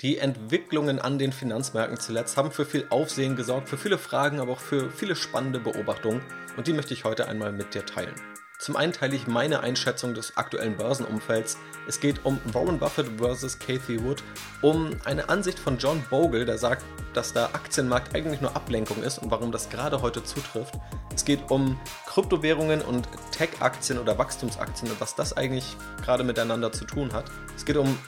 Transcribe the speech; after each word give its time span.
Die 0.00 0.18
Entwicklungen 0.18 1.00
an 1.00 1.18
den 1.18 1.32
Finanzmärkten 1.32 1.98
zuletzt 1.98 2.36
haben 2.36 2.52
für 2.52 2.64
viel 2.64 2.86
Aufsehen 2.88 3.34
gesorgt, 3.34 3.68
für 3.68 3.76
viele 3.76 3.98
Fragen, 3.98 4.38
aber 4.38 4.52
auch 4.52 4.60
für 4.60 4.90
viele 4.90 5.16
spannende 5.16 5.58
Beobachtungen 5.58 6.22
und 6.56 6.68
die 6.68 6.72
möchte 6.72 6.94
ich 6.94 7.02
heute 7.02 7.26
einmal 7.26 7.50
mit 7.50 7.74
dir 7.74 7.84
teilen. 7.84 8.14
Zum 8.60 8.76
einen 8.76 8.92
teile 8.92 9.16
ich 9.16 9.26
meine 9.26 9.58
Einschätzung 9.58 10.14
des 10.14 10.36
aktuellen 10.36 10.76
Börsenumfelds. 10.76 11.58
Es 11.88 11.98
geht 11.98 12.24
um 12.24 12.38
Warren 12.52 12.78
Buffett 12.78 13.08
versus 13.18 13.58
Cathy 13.58 14.00
Wood, 14.04 14.22
um 14.62 14.90
eine 15.04 15.28
Ansicht 15.28 15.58
von 15.58 15.78
John 15.78 16.00
Bogle, 16.08 16.44
der 16.44 16.58
sagt, 16.58 16.84
dass 17.12 17.32
der 17.32 17.56
Aktienmarkt 17.56 18.14
eigentlich 18.14 18.40
nur 18.40 18.54
Ablenkung 18.54 19.02
ist 19.02 19.18
und 19.18 19.32
warum 19.32 19.50
das 19.50 19.68
gerade 19.68 20.00
heute 20.00 20.22
zutrifft. 20.22 20.74
Es 21.12 21.24
geht 21.24 21.50
um 21.50 21.76
Kryptowährungen 22.06 22.82
und 22.82 23.08
Tech-Aktien 23.32 23.98
oder 23.98 24.16
Wachstumsaktien 24.16 24.92
und 24.92 25.00
was 25.00 25.16
das 25.16 25.36
eigentlich 25.36 25.76
gerade 26.04 26.22
miteinander 26.22 26.70
zu 26.70 26.84
tun 26.84 27.12
hat. 27.12 27.24
Es 27.56 27.64
geht 27.64 27.76
um 27.76 27.98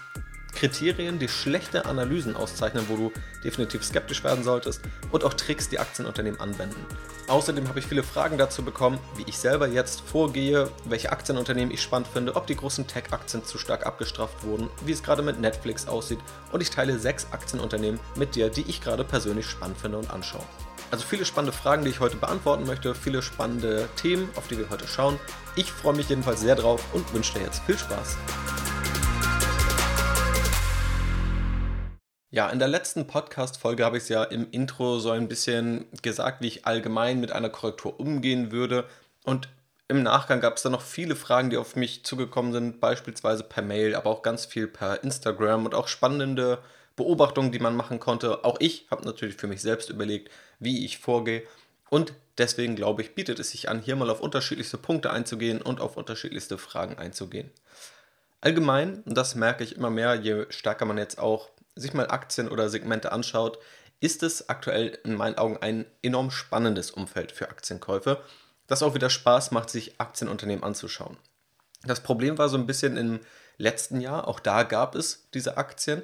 Kriterien, 0.52 1.18
die 1.18 1.28
schlechte 1.28 1.86
Analysen 1.86 2.36
auszeichnen, 2.36 2.84
wo 2.88 2.96
du 2.96 3.12
definitiv 3.44 3.84
skeptisch 3.84 4.22
werden 4.24 4.44
solltest 4.44 4.82
und 5.10 5.24
auch 5.24 5.34
Tricks, 5.34 5.68
die 5.68 5.78
Aktienunternehmen 5.78 6.40
anwenden. 6.40 6.84
Außerdem 7.28 7.68
habe 7.68 7.78
ich 7.78 7.86
viele 7.86 8.02
Fragen 8.02 8.38
dazu 8.38 8.62
bekommen, 8.62 8.98
wie 9.16 9.24
ich 9.26 9.38
selber 9.38 9.68
jetzt 9.68 10.00
vorgehe, 10.00 10.68
welche 10.84 11.12
Aktienunternehmen 11.12 11.72
ich 11.72 11.80
spannend 11.80 12.08
finde, 12.08 12.36
ob 12.36 12.46
die 12.46 12.56
großen 12.56 12.86
Tech-Aktien 12.86 13.44
zu 13.44 13.58
stark 13.58 13.86
abgestraft 13.86 14.42
wurden, 14.42 14.68
wie 14.84 14.92
es 14.92 15.02
gerade 15.02 15.22
mit 15.22 15.40
Netflix 15.40 15.86
aussieht 15.86 16.18
und 16.52 16.60
ich 16.60 16.70
teile 16.70 16.98
sechs 16.98 17.28
Aktienunternehmen 17.30 18.00
mit 18.16 18.34
dir, 18.34 18.48
die 18.48 18.64
ich 18.68 18.80
gerade 18.80 19.04
persönlich 19.04 19.46
spannend 19.46 19.78
finde 19.78 19.98
und 19.98 20.10
anschaue. 20.10 20.44
Also 20.90 21.04
viele 21.04 21.24
spannende 21.24 21.56
Fragen, 21.56 21.84
die 21.84 21.90
ich 21.90 22.00
heute 22.00 22.16
beantworten 22.16 22.66
möchte, 22.66 22.94
viele 22.94 23.22
spannende 23.22 23.88
Themen, 23.94 24.28
auf 24.34 24.48
die 24.48 24.58
wir 24.58 24.70
heute 24.70 24.88
schauen. 24.88 25.20
Ich 25.54 25.70
freue 25.70 25.94
mich 25.94 26.08
jedenfalls 26.08 26.40
sehr 26.40 26.56
drauf 26.56 26.82
und 26.92 27.12
wünsche 27.14 27.34
dir 27.34 27.44
jetzt 27.44 27.62
viel 27.62 27.78
Spaß. 27.78 28.16
Ja, 32.32 32.48
in 32.48 32.60
der 32.60 32.68
letzten 32.68 33.08
Podcast-Folge 33.08 33.84
habe 33.84 33.96
ich 33.96 34.04
es 34.04 34.08
ja 34.08 34.22
im 34.22 34.48
Intro 34.52 35.00
so 35.00 35.10
ein 35.10 35.26
bisschen 35.26 35.86
gesagt, 36.00 36.42
wie 36.42 36.46
ich 36.46 36.64
allgemein 36.64 37.18
mit 37.18 37.32
einer 37.32 37.48
Korrektur 37.48 37.98
umgehen 37.98 38.52
würde. 38.52 38.84
Und 39.24 39.48
im 39.88 40.04
Nachgang 40.04 40.40
gab 40.40 40.56
es 40.56 40.62
dann 40.62 40.70
noch 40.70 40.82
viele 40.82 41.16
Fragen, 41.16 41.50
die 41.50 41.56
auf 41.56 41.74
mich 41.74 42.04
zugekommen 42.04 42.52
sind, 42.52 42.78
beispielsweise 42.78 43.42
per 43.42 43.64
Mail, 43.64 43.96
aber 43.96 44.10
auch 44.10 44.22
ganz 44.22 44.46
viel 44.46 44.68
per 44.68 45.02
Instagram 45.02 45.64
und 45.64 45.74
auch 45.74 45.88
spannende 45.88 46.58
Beobachtungen, 46.94 47.50
die 47.50 47.58
man 47.58 47.74
machen 47.74 47.98
konnte. 47.98 48.44
Auch 48.44 48.60
ich 48.60 48.86
habe 48.92 49.04
natürlich 49.04 49.34
für 49.34 49.48
mich 49.48 49.60
selbst 49.60 49.90
überlegt, 49.90 50.30
wie 50.60 50.84
ich 50.84 50.98
vorgehe. 50.98 51.42
Und 51.88 52.12
deswegen 52.38 52.76
glaube 52.76 53.02
ich, 53.02 53.16
bietet 53.16 53.40
es 53.40 53.50
sich 53.50 53.68
an, 53.68 53.80
hier 53.80 53.96
mal 53.96 54.08
auf 54.08 54.20
unterschiedlichste 54.20 54.78
Punkte 54.78 55.10
einzugehen 55.10 55.60
und 55.60 55.80
auf 55.80 55.96
unterschiedlichste 55.96 56.58
Fragen 56.58 56.96
einzugehen. 56.96 57.50
Allgemein, 58.40 59.02
und 59.02 59.18
das 59.18 59.34
merke 59.34 59.64
ich 59.64 59.74
immer 59.74 59.90
mehr, 59.90 60.14
je 60.14 60.46
stärker 60.50 60.84
man 60.84 60.96
jetzt 60.96 61.18
auch 61.18 61.50
sich 61.76 61.94
mal 61.94 62.08
Aktien 62.08 62.48
oder 62.48 62.68
Segmente 62.68 63.12
anschaut, 63.12 63.58
ist 64.00 64.22
es 64.22 64.48
aktuell 64.48 64.98
in 65.04 65.14
meinen 65.14 65.36
Augen 65.36 65.58
ein 65.58 65.86
enorm 66.02 66.30
spannendes 66.30 66.90
Umfeld 66.90 67.32
für 67.32 67.48
Aktienkäufe, 67.50 68.22
das 68.66 68.82
auch 68.82 68.94
wieder 68.94 69.10
Spaß 69.10 69.50
macht, 69.50 69.70
sich 69.70 70.00
Aktienunternehmen 70.00 70.64
anzuschauen. 70.64 71.16
Das 71.84 72.02
Problem 72.02 72.38
war 72.38 72.48
so 72.48 72.56
ein 72.56 72.66
bisschen 72.66 72.96
im 72.96 73.20
letzten 73.58 74.00
Jahr, 74.00 74.26
auch 74.26 74.40
da 74.40 74.62
gab 74.62 74.94
es 74.94 75.28
diese 75.34 75.56
Aktien, 75.56 76.02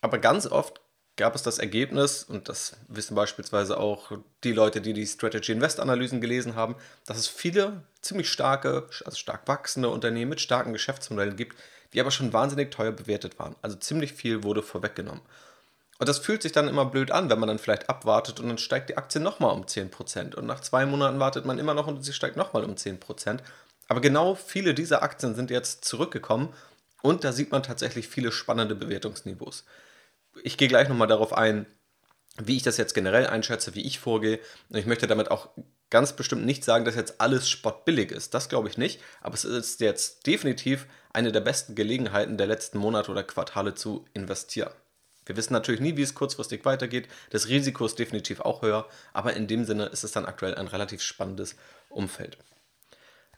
aber 0.00 0.18
ganz 0.18 0.46
oft 0.46 0.80
gab 1.16 1.34
es 1.34 1.42
das 1.42 1.58
Ergebnis, 1.58 2.22
und 2.22 2.48
das 2.48 2.76
wissen 2.86 3.14
beispielsweise 3.14 3.78
auch 3.78 4.12
die 4.44 4.52
Leute, 4.52 4.80
die 4.80 4.92
die 4.92 5.06
Strategy 5.06 5.52
Invest 5.52 5.80
Analysen 5.80 6.20
gelesen 6.20 6.54
haben, 6.54 6.76
dass 7.06 7.18
es 7.18 7.26
viele 7.26 7.82
ziemlich 8.00 8.30
starke, 8.30 8.88
also 9.04 9.16
stark 9.16 9.46
wachsende 9.48 9.88
Unternehmen 9.88 10.30
mit 10.30 10.40
starken 10.40 10.72
Geschäftsmodellen 10.72 11.36
gibt, 11.36 11.56
die 11.92 12.00
aber 12.00 12.10
schon 12.10 12.32
wahnsinnig 12.32 12.70
teuer 12.70 12.92
bewertet 12.92 13.38
waren. 13.38 13.56
Also 13.62 13.76
ziemlich 13.76 14.12
viel 14.12 14.42
wurde 14.42 14.62
vorweggenommen. 14.62 15.22
Und 15.98 16.08
das 16.08 16.18
fühlt 16.18 16.42
sich 16.42 16.52
dann 16.52 16.68
immer 16.68 16.84
blöd 16.84 17.10
an, 17.10 17.28
wenn 17.28 17.40
man 17.40 17.48
dann 17.48 17.58
vielleicht 17.58 17.88
abwartet 17.88 18.38
und 18.38 18.48
dann 18.48 18.58
steigt 18.58 18.88
die 18.88 18.96
Aktie 18.96 19.20
nochmal 19.20 19.52
um 19.52 19.64
10%. 19.64 20.36
Und 20.36 20.46
nach 20.46 20.60
zwei 20.60 20.86
Monaten 20.86 21.18
wartet 21.18 21.44
man 21.44 21.58
immer 21.58 21.74
noch 21.74 21.88
und 21.88 22.02
sie 22.02 22.12
steigt 22.12 22.36
nochmal 22.36 22.64
um 22.64 22.74
10%. 22.74 23.40
Aber 23.88 24.00
genau 24.00 24.34
viele 24.34 24.74
dieser 24.74 25.02
Aktien 25.02 25.34
sind 25.34 25.50
jetzt 25.50 25.84
zurückgekommen 25.84 26.54
und 27.02 27.24
da 27.24 27.32
sieht 27.32 27.50
man 27.50 27.62
tatsächlich 27.62 28.06
viele 28.06 28.30
spannende 28.30 28.76
Bewertungsniveaus. 28.76 29.64
Ich 30.44 30.56
gehe 30.56 30.68
gleich 30.68 30.88
nochmal 30.88 31.08
darauf 31.08 31.32
ein, 31.32 31.66
wie 32.36 32.56
ich 32.56 32.62
das 32.62 32.76
jetzt 32.76 32.94
generell 32.94 33.26
einschätze, 33.26 33.74
wie 33.74 33.84
ich 33.84 33.98
vorgehe. 33.98 34.38
Und 34.68 34.76
ich 34.76 34.86
möchte 34.86 35.08
damit 35.08 35.30
auch 35.30 35.48
ganz 35.90 36.12
bestimmt 36.12 36.44
nicht 36.44 36.64
sagen, 36.64 36.84
dass 36.84 36.94
jetzt 36.94 37.20
alles 37.20 37.48
spottbillig 37.48 38.10
ist. 38.10 38.34
Das 38.34 38.48
glaube 38.48 38.68
ich 38.68 38.78
nicht. 38.78 39.00
Aber 39.20 39.34
es 39.34 39.44
ist 39.44 39.80
jetzt 39.80 40.26
definitiv 40.26 40.86
eine 41.12 41.32
der 41.32 41.40
besten 41.40 41.74
Gelegenheiten 41.74 42.36
der 42.36 42.46
letzten 42.46 42.78
Monate 42.78 43.10
oder 43.10 43.24
Quartale 43.24 43.74
zu 43.74 44.04
investieren. 44.14 44.72
Wir 45.26 45.36
wissen 45.36 45.52
natürlich 45.52 45.80
nie, 45.80 45.96
wie 45.96 46.02
es 46.02 46.14
kurzfristig 46.14 46.64
weitergeht. 46.64 47.08
Das 47.30 47.48
Risiko 47.48 47.84
ist 47.84 47.98
definitiv 47.98 48.40
auch 48.40 48.62
höher. 48.62 48.86
Aber 49.12 49.34
in 49.34 49.46
dem 49.46 49.64
Sinne 49.64 49.86
ist 49.86 50.04
es 50.04 50.12
dann 50.12 50.26
aktuell 50.26 50.54
ein 50.54 50.68
relativ 50.68 51.02
spannendes 51.02 51.56
Umfeld. 51.90 52.38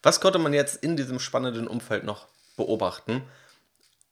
Was 0.02 0.20
konnte 0.20 0.38
man 0.38 0.54
jetzt 0.54 0.76
in 0.82 0.96
diesem 0.96 1.18
spannenden 1.18 1.66
Umfeld 1.66 2.04
noch 2.04 2.28
beobachten? 2.56 3.22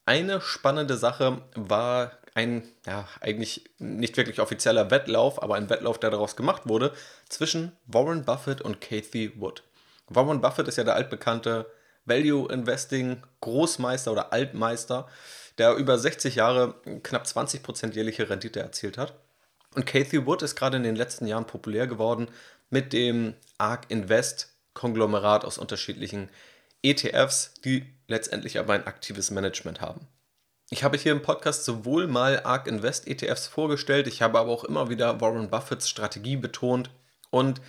Eine 0.09 0.41
spannende 0.41 0.97
Sache 0.97 1.43
war 1.55 2.13
ein, 2.35 2.63
ja, 2.87 3.07
eigentlich 3.21 3.69
nicht 3.79 4.17
wirklich 4.17 4.41
offizieller 4.41 4.91
Wettlauf, 4.91 5.43
aber 5.43 5.57
ein 5.57 5.69
Wettlauf, 5.69 6.01
der 6.01 6.09
daraus 6.09 6.35
gemacht 6.35 6.63
wurde, 6.65 6.95
zwischen 7.29 7.73
Warren 7.85 8.25
Buffett 8.25 8.63
und 8.63 8.81
Cathy 8.81 9.39
Wood. 9.39 9.65
Warren 10.09 10.41
Buffett 10.41 10.67
ist 10.67 10.79
ja 10.79 10.85
der 10.85 10.95
altbekannte 10.95 11.67
Value 12.07 12.51
Investing 12.51 13.23
Großmeister 13.43 14.11
oder 14.11 14.33
Altmeister, 14.33 15.09
der 15.59 15.75
über 15.75 15.99
60 15.99 16.37
Jahre 16.37 16.77
knapp 17.03 17.27
20% 17.27 17.93
jährliche 17.93 18.31
Rendite 18.31 18.61
erzielt 18.61 18.97
hat. 18.97 19.13
Und 19.75 19.85
Cathy 19.85 20.25
Wood 20.25 20.41
ist 20.41 20.57
gerade 20.57 20.79
in 20.79 20.85
den 20.85 20.97
letzten 20.97 21.27
Jahren 21.27 21.47
populär 21.47 21.87
geworden 21.87 22.29
mit 22.71 22.95
dem 22.95 23.35
ARK 23.59 23.85
Invest 23.91 24.55
Konglomerat 24.73 25.45
aus 25.45 25.59
unterschiedlichen 25.59 26.31
ETFs, 26.83 27.55
die 27.65 27.85
letztendlich 28.07 28.59
aber 28.59 28.75
ein 28.75 28.87
aktives 28.87 29.31
Management 29.31 29.81
haben. 29.81 30.07
Ich 30.71 30.85
habe 30.85 30.99
hier 30.99 31.13
im 31.13 31.23
Podcast 31.23 31.65
sowohl 31.65 32.07
mal 32.07 32.41
ARK 32.45 32.67
Invest 32.67 33.07
ETFs 33.07 33.47
vorgestellt, 33.47 34.07
ich 34.07 34.21
habe 34.21 34.39
aber 34.39 34.51
auch 34.51 34.65
immer 34.65 34.91
wieder 34.91 35.21
Warren 35.21 35.49
Buffetts 35.49 35.89
Strategie 35.89 36.37
betont 36.37 36.91
und 37.31 37.61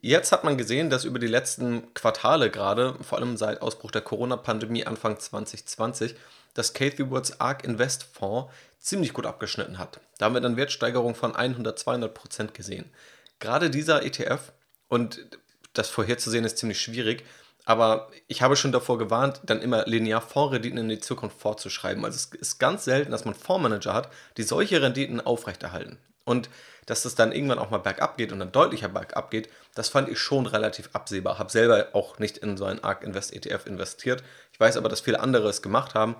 jetzt 0.00 0.32
hat 0.32 0.44
man 0.44 0.56
gesehen, 0.56 0.88
dass 0.88 1.04
über 1.04 1.18
die 1.18 1.26
letzten 1.26 1.92
Quartale 1.92 2.50
gerade, 2.50 2.96
vor 3.02 3.18
allem 3.18 3.36
seit 3.36 3.60
Ausbruch 3.60 3.90
der 3.90 4.00
Corona-Pandemie 4.00 4.86
Anfang 4.86 5.18
2020, 5.18 6.14
das 6.54 6.72
Cathy 6.72 7.10
Woods 7.10 7.40
ARK 7.40 7.64
Invest 7.64 8.04
Fonds 8.04 8.52
ziemlich 8.78 9.12
gut 9.12 9.26
abgeschnitten 9.26 9.78
hat. 9.78 10.00
Da 10.18 10.26
haben 10.26 10.34
wir 10.34 10.40
dann 10.40 10.56
Wertsteigerung 10.56 11.14
von 11.14 11.36
100, 11.36 11.78
200 11.78 12.14
Prozent 12.14 12.54
gesehen. 12.54 12.90
Gerade 13.38 13.70
dieser 13.70 14.02
ETF, 14.02 14.52
und 14.88 15.26
das 15.74 15.90
vorherzusehen 15.90 16.44
ist 16.44 16.58
ziemlich 16.58 16.80
schwierig, 16.80 17.24
aber 17.70 18.08
ich 18.26 18.42
habe 18.42 18.56
schon 18.56 18.72
davor 18.72 18.98
gewarnt, 18.98 19.42
dann 19.44 19.62
immer 19.62 19.84
linear 19.86 20.20
Fondsrenditen 20.20 20.76
in 20.76 20.88
die 20.88 20.98
Zukunft 20.98 21.38
vorzuschreiben. 21.38 22.04
Also 22.04 22.16
es 22.16 22.24
ist 22.40 22.58
ganz 22.58 22.84
selten, 22.84 23.12
dass 23.12 23.24
man 23.24 23.34
Fondsmanager 23.36 23.94
hat, 23.94 24.10
die 24.38 24.42
solche 24.42 24.82
Renditen 24.82 25.20
aufrechterhalten. 25.20 26.00
Und 26.24 26.50
dass 26.86 27.04
es 27.04 27.14
dann 27.14 27.30
irgendwann 27.30 27.60
auch 27.60 27.70
mal 27.70 27.78
bergab 27.78 28.16
geht 28.16 28.32
und 28.32 28.40
dann 28.40 28.50
deutlicher 28.50 28.88
bergab 28.88 29.30
geht, 29.30 29.48
das 29.76 29.88
fand 29.88 30.08
ich 30.08 30.18
schon 30.18 30.46
relativ 30.46 30.90
absehbar. 30.94 31.38
Habe 31.38 31.52
selber 31.52 31.90
auch 31.92 32.18
nicht 32.18 32.38
in 32.38 32.56
so 32.56 32.64
einen 32.64 32.82
ARK 32.82 33.04
Invest 33.04 33.32
ETF 33.32 33.66
investiert. 33.66 34.24
Ich 34.52 34.58
weiß 34.58 34.76
aber, 34.76 34.88
dass 34.88 35.00
viele 35.00 35.20
andere 35.20 35.48
es 35.48 35.62
gemacht 35.62 35.94
haben 35.94 36.16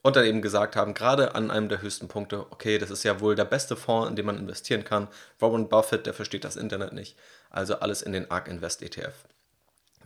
und 0.00 0.16
dann 0.16 0.24
eben 0.24 0.40
gesagt 0.40 0.74
haben, 0.74 0.94
gerade 0.94 1.34
an 1.34 1.50
einem 1.50 1.68
der 1.68 1.82
höchsten 1.82 2.08
Punkte, 2.08 2.46
okay, 2.50 2.78
das 2.78 2.90
ist 2.90 3.04
ja 3.04 3.20
wohl 3.20 3.34
der 3.34 3.44
beste 3.44 3.76
Fonds, 3.76 4.08
in 4.08 4.16
den 4.16 4.24
man 4.24 4.38
investieren 4.38 4.84
kann. 4.84 5.08
Warren 5.38 5.68
Buffett, 5.68 6.06
der 6.06 6.14
versteht 6.14 6.44
das 6.44 6.56
Internet 6.56 6.94
nicht. 6.94 7.14
Also 7.50 7.80
alles 7.80 8.00
in 8.00 8.12
den 8.12 8.30
ARK 8.30 8.48
Invest 8.48 8.80
ETF. 8.80 9.12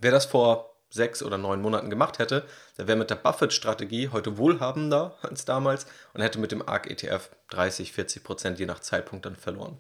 Wer 0.00 0.10
das 0.12 0.26
vor 0.26 0.67
sechs 0.90 1.22
oder 1.22 1.38
neun 1.38 1.60
Monaten 1.60 1.90
gemacht 1.90 2.18
hätte, 2.18 2.44
der 2.76 2.88
wäre 2.88 2.98
mit 2.98 3.10
der 3.10 3.16
Buffett-Strategie 3.16 4.08
heute 4.08 4.38
wohlhabender 4.38 5.16
als 5.22 5.44
damals 5.44 5.86
und 6.14 6.22
hätte 6.22 6.38
mit 6.38 6.52
dem 6.52 6.66
ARK-ETF 6.66 7.30
30, 7.50 7.92
40 7.92 8.24
Prozent 8.24 8.58
je 8.58 8.66
nach 8.66 8.80
Zeitpunkt 8.80 9.26
dann 9.26 9.36
verloren. 9.36 9.78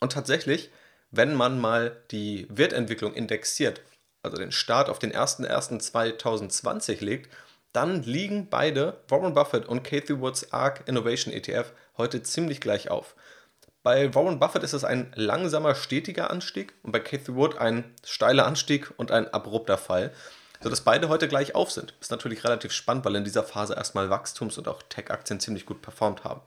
Und 0.00 0.12
tatsächlich, 0.12 0.70
wenn 1.10 1.34
man 1.34 1.58
mal 1.60 1.96
die 2.10 2.46
Wertentwicklung 2.50 3.14
indexiert, 3.14 3.80
also 4.22 4.36
den 4.36 4.52
Start 4.52 4.88
auf 4.88 4.98
den 4.98 5.12
01.01.2020 5.12 7.02
legt, 7.04 7.30
dann 7.72 8.02
liegen 8.02 8.48
beide, 8.50 9.00
Warren 9.08 9.34
Buffett 9.34 9.66
und 9.66 9.84
Cathy 9.84 10.20
Woods 10.20 10.52
ARK 10.52 10.82
Innovation 10.86 11.32
ETF, 11.32 11.72
heute 11.96 12.22
ziemlich 12.22 12.60
gleich 12.60 12.90
auf. 12.90 13.14
Bei 13.82 14.14
Warren 14.14 14.38
Buffett 14.38 14.62
ist 14.62 14.74
es 14.74 14.84
ein 14.84 15.12
langsamer, 15.14 15.74
stetiger 15.74 16.30
Anstieg 16.30 16.74
und 16.82 16.92
bei 16.92 17.00
Cathy 17.00 17.34
Wood 17.34 17.56
ein 17.56 17.94
steiler 18.04 18.46
Anstieg 18.46 18.92
und 18.98 19.10
ein 19.10 19.32
abrupter 19.32 19.78
Fall 19.78 20.12
sodass 20.62 20.82
beide 20.82 21.08
heute 21.08 21.28
gleich 21.28 21.54
auf 21.54 21.70
sind. 21.70 21.94
Ist 22.00 22.10
natürlich 22.10 22.44
relativ 22.44 22.72
spannend, 22.72 23.04
weil 23.04 23.16
in 23.16 23.24
dieser 23.24 23.44
Phase 23.44 23.74
erstmal 23.74 24.10
Wachstums- 24.10 24.58
und 24.58 24.68
auch 24.68 24.82
Tech-Aktien 24.88 25.40
ziemlich 25.40 25.66
gut 25.66 25.82
performt 25.82 26.24
haben. 26.24 26.42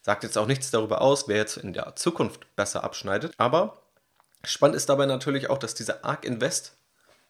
Sagt 0.00 0.24
jetzt 0.24 0.38
auch 0.38 0.46
nichts 0.46 0.70
darüber 0.70 1.00
aus, 1.00 1.28
wer 1.28 1.36
jetzt 1.36 1.56
in 1.56 1.72
der 1.72 1.94
Zukunft 1.96 2.54
besser 2.56 2.82
abschneidet, 2.84 3.34
aber 3.38 3.82
spannend 4.44 4.76
ist 4.76 4.88
dabei 4.88 5.06
natürlich 5.06 5.50
auch, 5.50 5.58
dass 5.58 5.74
diese 5.74 6.04
ARK 6.04 6.24
Invest 6.24 6.76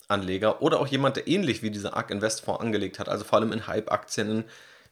Anleger 0.09 0.62
oder 0.62 0.81
auch 0.81 0.87
jemand, 0.87 1.17
der 1.17 1.29
ähnlich 1.29 1.62
wie 1.62 1.70
dieser 1.70 1.97
ARK 1.97 2.11
Invest 2.11 2.43
Fonds 2.43 2.61
angelegt 2.61 2.99
hat, 2.99 3.09
also 3.09 3.25
vor 3.25 3.38
allem 3.38 3.53
in 3.53 3.67
Hype-Aktien, 3.67 4.31
in 4.31 4.44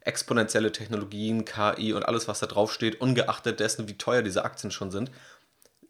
exponentielle 0.02 0.72
Technologien, 0.72 1.44
KI 1.44 1.92
und 1.92 2.04
alles, 2.04 2.26
was 2.26 2.40
da 2.40 2.46
drauf 2.46 2.72
steht, 2.72 3.00
ungeachtet 3.00 3.60
dessen, 3.60 3.88
wie 3.88 3.98
teuer 3.98 4.22
diese 4.22 4.44
Aktien 4.44 4.70
schon 4.70 4.90
sind. 4.90 5.10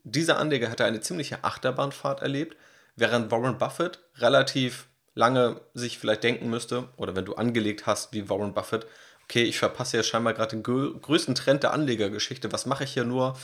Dieser 0.02 0.38
Anleger 0.38 0.70
hatte 0.70 0.84
eine 0.84 1.00
ziemliche 1.00 1.44
Achterbahnfahrt 1.44 2.22
erlebt, 2.22 2.56
während 2.96 3.30
Warren 3.30 3.58
Buffett 3.58 4.00
relativ 4.16 4.86
lange 5.20 5.60
sich 5.74 5.98
vielleicht 5.98 6.24
denken 6.24 6.48
müsste, 6.48 6.88
oder 6.96 7.14
wenn 7.14 7.26
du 7.26 7.34
angelegt 7.34 7.86
hast 7.86 8.14
wie 8.14 8.30
Warren 8.30 8.54
Buffett, 8.54 8.86
okay, 9.24 9.42
ich 9.42 9.58
verpasse 9.58 9.98
ja 9.98 10.02
scheinbar 10.02 10.32
gerade 10.32 10.56
den 10.56 10.62
größten 10.62 11.34
Trend 11.34 11.62
der 11.62 11.74
Anlegergeschichte, 11.74 12.50
was 12.52 12.64
mache 12.64 12.84
ich 12.84 12.94
hier 12.94 13.04
nur? 13.04 13.36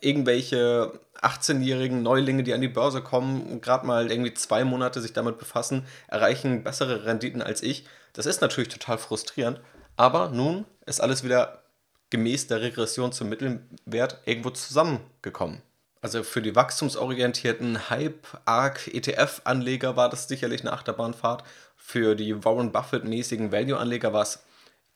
Irgendwelche 0.00 1.00
18-jährigen 1.22 2.02
Neulinge, 2.02 2.42
die 2.42 2.52
an 2.52 2.60
die 2.60 2.68
Börse 2.68 3.02
kommen 3.02 3.60
gerade 3.60 3.86
mal 3.86 4.10
irgendwie 4.10 4.34
zwei 4.34 4.64
Monate 4.64 5.00
sich 5.00 5.12
damit 5.12 5.38
befassen, 5.38 5.86
erreichen 6.08 6.64
bessere 6.64 7.04
Renditen 7.06 7.40
als 7.40 7.62
ich. 7.62 7.86
Das 8.12 8.26
ist 8.26 8.42
natürlich 8.42 8.68
total 8.68 8.98
frustrierend, 8.98 9.60
aber 9.96 10.28
nun 10.28 10.66
ist 10.86 11.00
alles 11.00 11.22
wieder 11.22 11.62
gemäß 12.10 12.48
der 12.48 12.60
Regression 12.60 13.12
zum 13.12 13.28
Mittelwert 13.28 14.18
irgendwo 14.26 14.50
zusammengekommen. 14.50 15.62
Also 16.02 16.22
für 16.24 16.42
die 16.42 16.56
wachstumsorientierten 16.56 17.88
Hype-Arc-ETF-Anleger 17.88 19.96
war 19.96 20.10
das 20.10 20.26
sicherlich 20.26 20.62
eine 20.62 20.72
Achterbahnfahrt. 20.72 21.44
Für 21.76 22.16
die 22.16 22.44
Warren 22.44 22.72
Buffett-mäßigen 22.72 23.52
Value-Anleger 23.52 24.12
war 24.12 24.22
es 24.22 24.42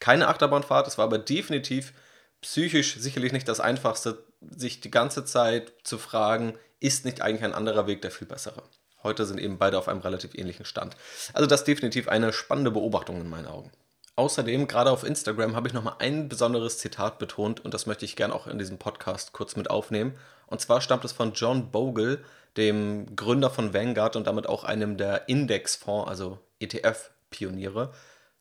keine 0.01 0.27
Achterbahnfahrt, 0.29 0.89
es 0.89 0.99
war 0.99 1.05
aber 1.05 1.19
definitiv 1.19 1.93
psychisch 2.41 2.97
sicherlich 2.99 3.33
nicht 3.33 3.49
das 3.49 3.61
Einfachste, 3.61 4.25
sich 4.41 4.81
die 4.81 4.91
ganze 4.91 5.25
Zeit 5.25 5.73
zu 5.85 5.97
fragen, 5.97 6.59
ist 6.81 7.05
nicht 7.05 7.23
eigentlich 7.23 7.45
ein 7.45 7.55
anderer 7.55 7.87
Weg 7.87 8.03
der 8.03 8.11
viel 8.11 8.27
bessere? 8.27 8.65
Heute 9.03 9.25
sind 9.25 9.41
eben 9.41 9.59
beide 9.59 9.79
auf 9.79 9.89
einem 9.89 10.01
relativ 10.01 10.35
ähnlichen 10.35 10.65
Stand. 10.65 10.97
Also 11.33 11.47
das 11.47 11.61
ist 11.61 11.69
definitiv 11.69 12.09
eine 12.09 12.33
spannende 12.33 12.73
Beobachtung 12.73 13.21
in 13.21 13.29
meinen 13.29 13.47
Augen. 13.47 13.71
Außerdem, 14.17 14.67
gerade 14.67 14.91
auf 14.91 15.05
Instagram, 15.05 15.55
habe 15.55 15.69
ich 15.69 15.75
nochmal 15.75 15.97
ein 15.99 16.31
besonderes 16.31 16.79
Zitat 16.79 17.19
betont 17.19 17.63
und 17.63 17.75
das 17.75 17.85
möchte 17.85 18.07
ich 18.07 18.17
gerne 18.17 18.35
auch 18.35 18.47
in 18.47 18.59
diesem 18.59 18.79
Podcast 18.79 19.33
kurz 19.33 19.57
mit 19.57 19.69
aufnehmen. 19.69 20.17
Und 20.47 20.63
zwar 20.63 20.81
stammt 20.81 21.05
es 21.05 21.13
von 21.13 21.35
John 21.35 21.71
Bogle, 21.71 22.25
dem 22.57 23.15
Gründer 23.15 23.51
von 23.51 23.75
Vanguard 23.75 24.17
und 24.17 24.27
damit 24.27 24.49
auch 24.49 24.65
einem 24.65 24.97
der 24.97 25.29
Indexfonds, 25.29 26.09
also 26.09 26.39
ETF-Pioniere, 26.61 27.93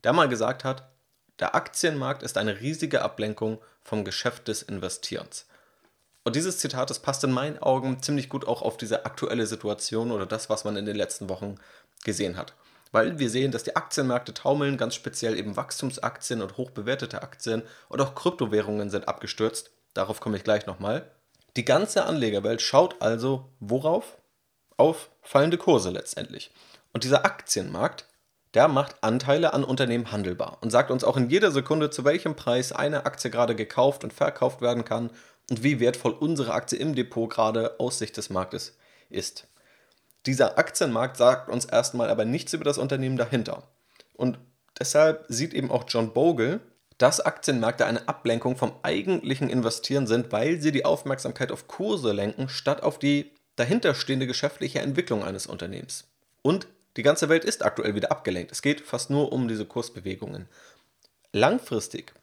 der 0.06 0.14
mal 0.14 0.30
gesagt 0.30 0.64
hat, 0.64 0.90
der 1.40 1.56
Aktienmarkt 1.56 2.24
ist 2.24 2.38
eine 2.38 2.62
riesige 2.62 3.02
Ablenkung 3.02 3.60
vom 3.84 4.06
Geschäft 4.06 4.48
des 4.48 4.64
Investierens. 4.64 5.46
Und 6.24 6.38
dieses 6.38 6.58
Zitat, 6.58 6.90
das 6.90 7.00
passt 7.00 7.26
in 7.26 7.32
meinen 7.32 7.60
Augen 7.60 8.02
ziemlich 8.02 8.30
gut 8.30 8.48
auch 8.48 8.62
auf 8.62 8.78
diese 8.78 9.06
aktuelle 9.06 9.46
Situation 9.46 10.14
oder 10.14 10.26
das, 10.26 10.50
was 10.50 10.64
man 10.64 10.78
in 10.78 10.86
den 10.86 10.96
letzten 10.96 11.28
Wochen 11.28 11.56
gesehen 12.06 12.38
hat. 12.38 12.54
Weil 12.96 13.20
wir 13.20 13.30
sehen, 13.30 13.52
dass 13.52 13.64
die 13.64 13.76
Aktienmärkte 13.76 14.34
taumeln, 14.34 14.78
ganz 14.78 14.96
speziell 14.96 15.38
eben 15.38 15.58
Wachstumsaktien 15.58 16.42
und 16.42 16.56
hochbewertete 16.56 17.24
Aktien 17.24 17.62
und 17.90 18.00
auch 18.00 18.16
Kryptowährungen 18.16 18.90
sind 18.90 19.10
abgestürzt. 19.10 19.72
Darauf 19.94 20.22
komme 20.22 20.38
ich 20.38 20.46
gleich 20.46 20.66
nochmal. 20.66 21.12
Die 21.58 21.66
ganze 21.66 22.06
Anlegerwelt 22.06 22.62
schaut 22.62 23.02
also 23.02 23.50
worauf? 23.60 24.18
Auf 24.78 25.10
fallende 25.22 25.58
Kurse 25.58 25.90
letztendlich. 25.90 26.52
Und 26.94 27.04
dieser 27.04 27.26
Aktienmarkt, 27.26 28.06
der 28.54 28.70
macht 28.70 29.04
Anteile 29.04 29.54
an 29.54 29.66
Unternehmen 29.66 30.14
handelbar 30.14 30.60
und 30.62 30.70
sagt 30.70 30.90
uns 30.90 31.04
auch 31.04 31.18
in 31.18 31.30
jeder 31.30 31.52
Sekunde, 31.52 31.90
zu 31.90 32.06
welchem 32.06 32.38
Preis 32.38 32.72
eine 32.72 33.06
Aktie 33.06 33.30
gerade 33.30 33.56
gekauft 33.56 34.06
und 34.06 34.14
verkauft 34.14 34.62
werden 34.62 34.86
kann 34.86 35.10
und 35.50 35.64
wie 35.64 35.82
wertvoll 35.82 36.14
unsere 36.14 36.54
Aktie 36.54 36.80
im 36.80 36.96
Depot 36.96 37.30
gerade 37.30 37.78
aus 37.78 38.00
Sicht 38.00 38.16
des 38.16 38.30
Marktes 38.30 38.78
ist. 39.10 39.50
Dieser 40.26 40.58
Aktienmarkt 40.58 41.18
sagt 41.18 41.50
uns 41.50 41.66
erstmal 41.66 42.10
aber 42.10 42.26
nichts 42.26 42.54
über 42.54 42.64
das 42.64 42.78
Unternehmen 42.78 43.18
dahinter. 43.18 43.64
Und 44.14 44.40
deshalb 44.80 45.26
sieht 45.28 45.54
eben 45.54 45.72
auch 45.72 45.86
John 45.88 46.14
Bogle, 46.14 46.62
dass 46.98 47.20
Aktienmärkte 47.20 47.86
eine 47.86 48.08
Ablenkung 48.08 48.56
vom 48.56 48.74
eigentlichen 48.82 49.50
Investieren 49.50 50.08
sind, 50.08 50.32
weil 50.32 50.62
sie 50.62 50.72
die 50.72 50.86
Aufmerksamkeit 50.86 51.52
auf 51.52 51.68
Kurse 51.68 52.14
lenken, 52.14 52.48
statt 52.50 52.84
auf 52.84 52.98
die 53.00 53.32
dahinterstehende 53.58 54.28
geschäftliche 54.28 54.80
Entwicklung 54.80 55.24
eines 55.24 55.48
Unternehmens. 55.48 56.06
Und 56.42 56.68
die 56.98 57.04
ganze 57.04 57.28
Welt 57.28 57.44
ist 57.44 57.66
aktuell 57.66 57.96
wieder 57.96 58.12
abgelenkt. 58.12 58.52
Es 58.52 58.62
geht 58.62 58.82
fast 58.82 59.10
nur 59.10 59.34
um 59.34 59.48
diese 59.48 59.66
Kursbewegungen. 59.66 60.48
Langfristig 61.34 62.14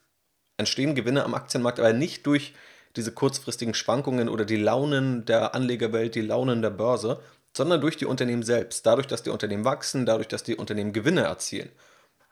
entstehen 0.56 0.94
Gewinne 0.94 1.24
am 1.24 1.34
Aktienmarkt 1.34 1.78
aber 1.78 1.92
nicht 1.92 2.26
durch 2.26 2.54
diese 2.96 3.12
kurzfristigen 3.12 3.74
Schwankungen 3.74 4.28
oder 4.28 4.44
die 4.44 4.56
Launen 4.56 5.24
der 5.24 5.54
Anlegerwelt, 5.54 6.14
die 6.14 6.20
Launen 6.20 6.62
der 6.62 6.70
Börse, 6.70 7.20
sondern 7.52 7.80
durch 7.80 7.96
die 7.96 8.06
Unternehmen 8.06 8.42
selbst. 8.42 8.86
Dadurch, 8.86 9.06
dass 9.06 9.22
die 9.22 9.30
Unternehmen 9.30 9.64
wachsen, 9.64 10.06
dadurch, 10.06 10.28
dass 10.28 10.42
die 10.42 10.56
Unternehmen 10.56 10.92
Gewinne 10.92 11.22
erzielen. 11.22 11.70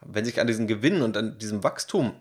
Wenn 0.00 0.24
sich 0.24 0.40
an 0.40 0.46
diesen 0.46 0.66
Gewinnen 0.66 1.02
und 1.02 1.16
an 1.16 1.38
diesem 1.38 1.62
Wachstum 1.62 2.14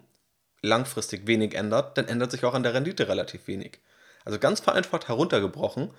langfristig 0.61 1.27
wenig 1.27 1.55
ändert, 1.55 1.97
dann 1.97 2.07
ändert 2.07 2.31
sich 2.31 2.43
auch 2.43 2.53
an 2.53 2.63
der 2.63 2.73
Rendite 2.73 3.07
relativ 3.07 3.47
wenig. 3.47 3.79
Also 4.25 4.37
ganz 4.37 4.59
vereinfacht 4.59 5.07
heruntergebrochen 5.07 5.91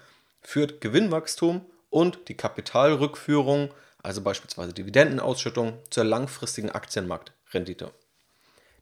führt 0.43 0.81
Gewinnwachstum 0.81 1.65
und 1.89 2.29
die 2.29 2.37
Kapitalrückführung 2.37 3.71
also 4.03 4.23
beispielsweise 4.23 4.73
Dividendenausschüttung, 4.73 5.79
zur 5.91 6.05
langfristigen 6.05 6.71
Aktienmarktrendite. 6.71 7.93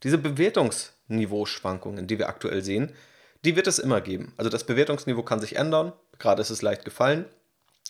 Diese 0.02 0.18
Bewertungsniveauschwankungen, 0.18 2.06
die 2.06 2.18
wir 2.18 2.28
aktuell 2.28 2.62
sehen, 2.62 2.94
die 3.44 3.56
wird 3.56 3.66
es 3.66 3.78
immer 3.78 4.00
geben. 4.00 4.32
Also 4.36 4.50
das 4.50 4.64
Bewertungsniveau 4.64 5.22
kann 5.22 5.40
sich 5.40 5.56
ändern, 5.56 5.92
gerade 6.18 6.40
ist 6.40 6.50
es 6.50 6.62
leicht 6.62 6.84
gefallen. 6.84 7.24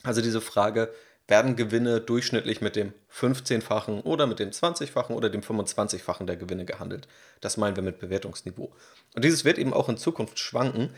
Also 0.04 0.20
diese 0.20 0.40
Frage, 0.40 0.92
werden 1.28 1.56
Gewinne 1.56 2.00
durchschnittlich 2.00 2.62
mit 2.62 2.74
dem 2.74 2.94
15-fachen 3.14 4.00
oder 4.00 4.26
mit 4.26 4.38
dem 4.38 4.50
20-fachen 4.50 5.14
oder 5.14 5.28
dem 5.28 5.42
25-fachen 5.42 6.24
der 6.24 6.36
Gewinne 6.36 6.64
gehandelt. 6.64 7.06
Das 7.42 7.58
meinen 7.58 7.76
wir 7.76 7.82
mit 7.82 7.98
Bewertungsniveau. 7.98 8.72
Und 9.14 9.24
dieses 9.24 9.44
wird 9.44 9.58
eben 9.58 9.74
auch 9.74 9.90
in 9.90 9.98
Zukunft 9.98 10.38
schwanken. 10.38 10.90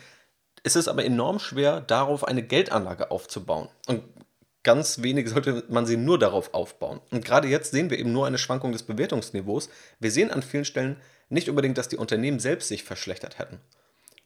Es 0.63 0.77
ist 0.77 0.87
aber 0.87 1.05
enorm 1.05 1.41
schwer, 1.41 1.81
darauf 1.81 2.23
eine 2.25 2.45
Geldanlage 2.45 3.11
aufzubauen. 3.11 3.69
Und 3.89 4.05
ganz 4.63 5.03
wenig 5.03 5.29
sollte 5.29 5.65
man 5.69 5.87
sie 5.87 5.97
nur 5.97 6.19
darauf 6.19 6.55
aufbauen. 6.55 7.01
Und 7.11 7.25
gerade 7.25 7.49
jetzt 7.49 7.73
sehen 7.73 7.91
wir 7.91 7.99
eben 7.99 8.13
nur 8.13 8.27
eine 8.27 8.39
Schwankung 8.39 8.71
des 8.71 8.85
Bewertungsniveaus. 8.85 9.69
Wir 9.99 10.13
sehen 10.13 10.31
an 10.31 10.43
vielen 10.43 10.65
Stellen 10.65 10.97
nicht 11.29 11.49
unbedingt, 11.49 11.77
dass 11.77 11.89
die 11.89 11.97
Unternehmen 11.97 12.39
selbst 12.39 12.69
sich 12.69 12.85
verschlechtert 12.85 13.39
hätten. 13.39 13.61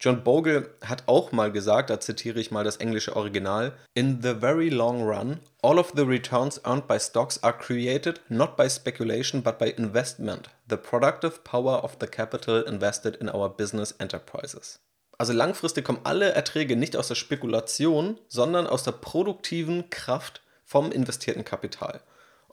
John 0.05 0.23
Bogle 0.23 0.69
hat 0.85 1.05
auch 1.07 1.33
mal 1.33 1.51
gesagt, 1.51 1.89
da 1.89 1.99
zitiere 1.99 2.39
ich 2.39 2.51
mal 2.51 2.63
das 2.63 2.77
englische 2.77 3.17
Original, 3.17 3.73
In 3.95 4.21
the 4.21 4.35
very 4.35 4.69
long 4.69 5.03
run, 5.03 5.41
all 5.63 5.79
of 5.79 5.95
the 5.97 6.03
returns 6.03 6.61
earned 6.67 6.87
by 6.87 6.99
stocks 6.99 7.43
are 7.43 7.57
created 7.57 8.21
not 8.29 8.55
by 8.55 8.69
speculation 8.69 9.43
but 9.43 9.59
by 9.59 9.71
investment, 9.71 10.51
the 10.69 10.77
productive 10.77 11.43
power 11.43 11.83
of 11.83 11.97
the 12.01 12.07
capital 12.07 12.63
invested 12.65 13.17
in 13.17 13.31
our 13.31 13.49
business 13.49 13.95
enterprises. 13.99 14.79
Also 15.17 15.33
langfristig 15.33 15.87
kommen 15.87 16.01
alle 16.05 16.33
Erträge 16.33 16.77
nicht 16.77 16.99
aus 16.99 17.09
der 17.09 17.15
Spekulation, 17.15 18.19
sondern 18.29 18.67
aus 18.67 18.83
der 18.83 18.93
produktiven 18.93 19.89
Kraft 19.89 20.43
vom 20.67 20.93
investierten 20.93 21.47
Kapital. 21.47 22.03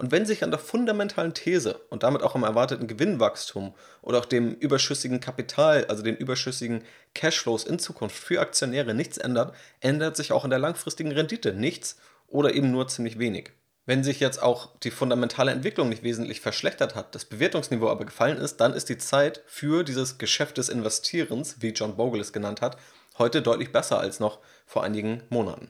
Und 0.02 0.12
wenn 0.12 0.26
sich 0.26 0.44
an 0.44 0.50
der 0.50 0.60
fundamentalen 0.60 1.36
These 1.36 1.80
und 1.92 2.02
damit 2.02 2.24
auch 2.24 2.34
am 2.34 2.42
erwarteten 2.42 2.88
Gewinnwachstum 2.88 3.76
oder 4.02 4.18
auch 4.18 4.26
dem 4.26 4.56
überschüssigen 4.56 5.20
Kapital, 5.20 5.86
also 5.86 6.02
den 6.02 6.18
überschüssigen 6.18 6.84
Cashflows 7.14 7.66
in 7.66 7.78
Zukunft 7.78 8.18
für 8.18 8.42
Aktionäre 8.42 8.96
nichts 8.96 9.20
ändert, 9.20 9.54
ändert 9.80 10.18
sich 10.18 10.32
auch 10.32 10.44
an 10.44 10.50
der 10.50 10.58
langfristigen 10.58 11.12
Rendite 11.12 11.54
nichts 11.54 12.00
oder 12.26 12.56
eben 12.56 12.72
nur 12.72 12.88
ziemlich 12.88 13.20
wenig. 13.20 13.52
Wenn 13.86 14.04
sich 14.04 14.20
jetzt 14.20 14.42
auch 14.42 14.76
die 14.80 14.90
fundamentale 14.90 15.52
Entwicklung 15.52 15.90
nicht 15.90 16.02
wesentlich 16.02 16.42
verschlechtert 16.42 16.96
hat, 16.96 17.14
das 17.14 17.26
Bewertungsniveau 17.26 17.88
aber 17.88 18.06
gefallen 18.06 18.40
ist, 18.40 18.58
dann 18.58 18.74
ist 18.74 18.90
die 18.90 18.98
Zeit 18.98 19.44
für 19.46 19.84
dieses 19.84 20.18
Geschäft 20.18 20.58
des 20.58 20.70
Investierens, 20.70 21.58
wie 21.62 21.74
John 21.74 21.96
Bogle 21.96 22.22
es 22.22 22.34
genannt 22.34 22.62
hat, 22.62 22.76
heute 23.20 23.44
deutlich 23.44 23.72
besser 23.72 24.00
als 24.00 24.20
noch 24.20 24.40
vor 24.66 24.84
einigen 24.84 25.22
Monaten. 25.30 25.70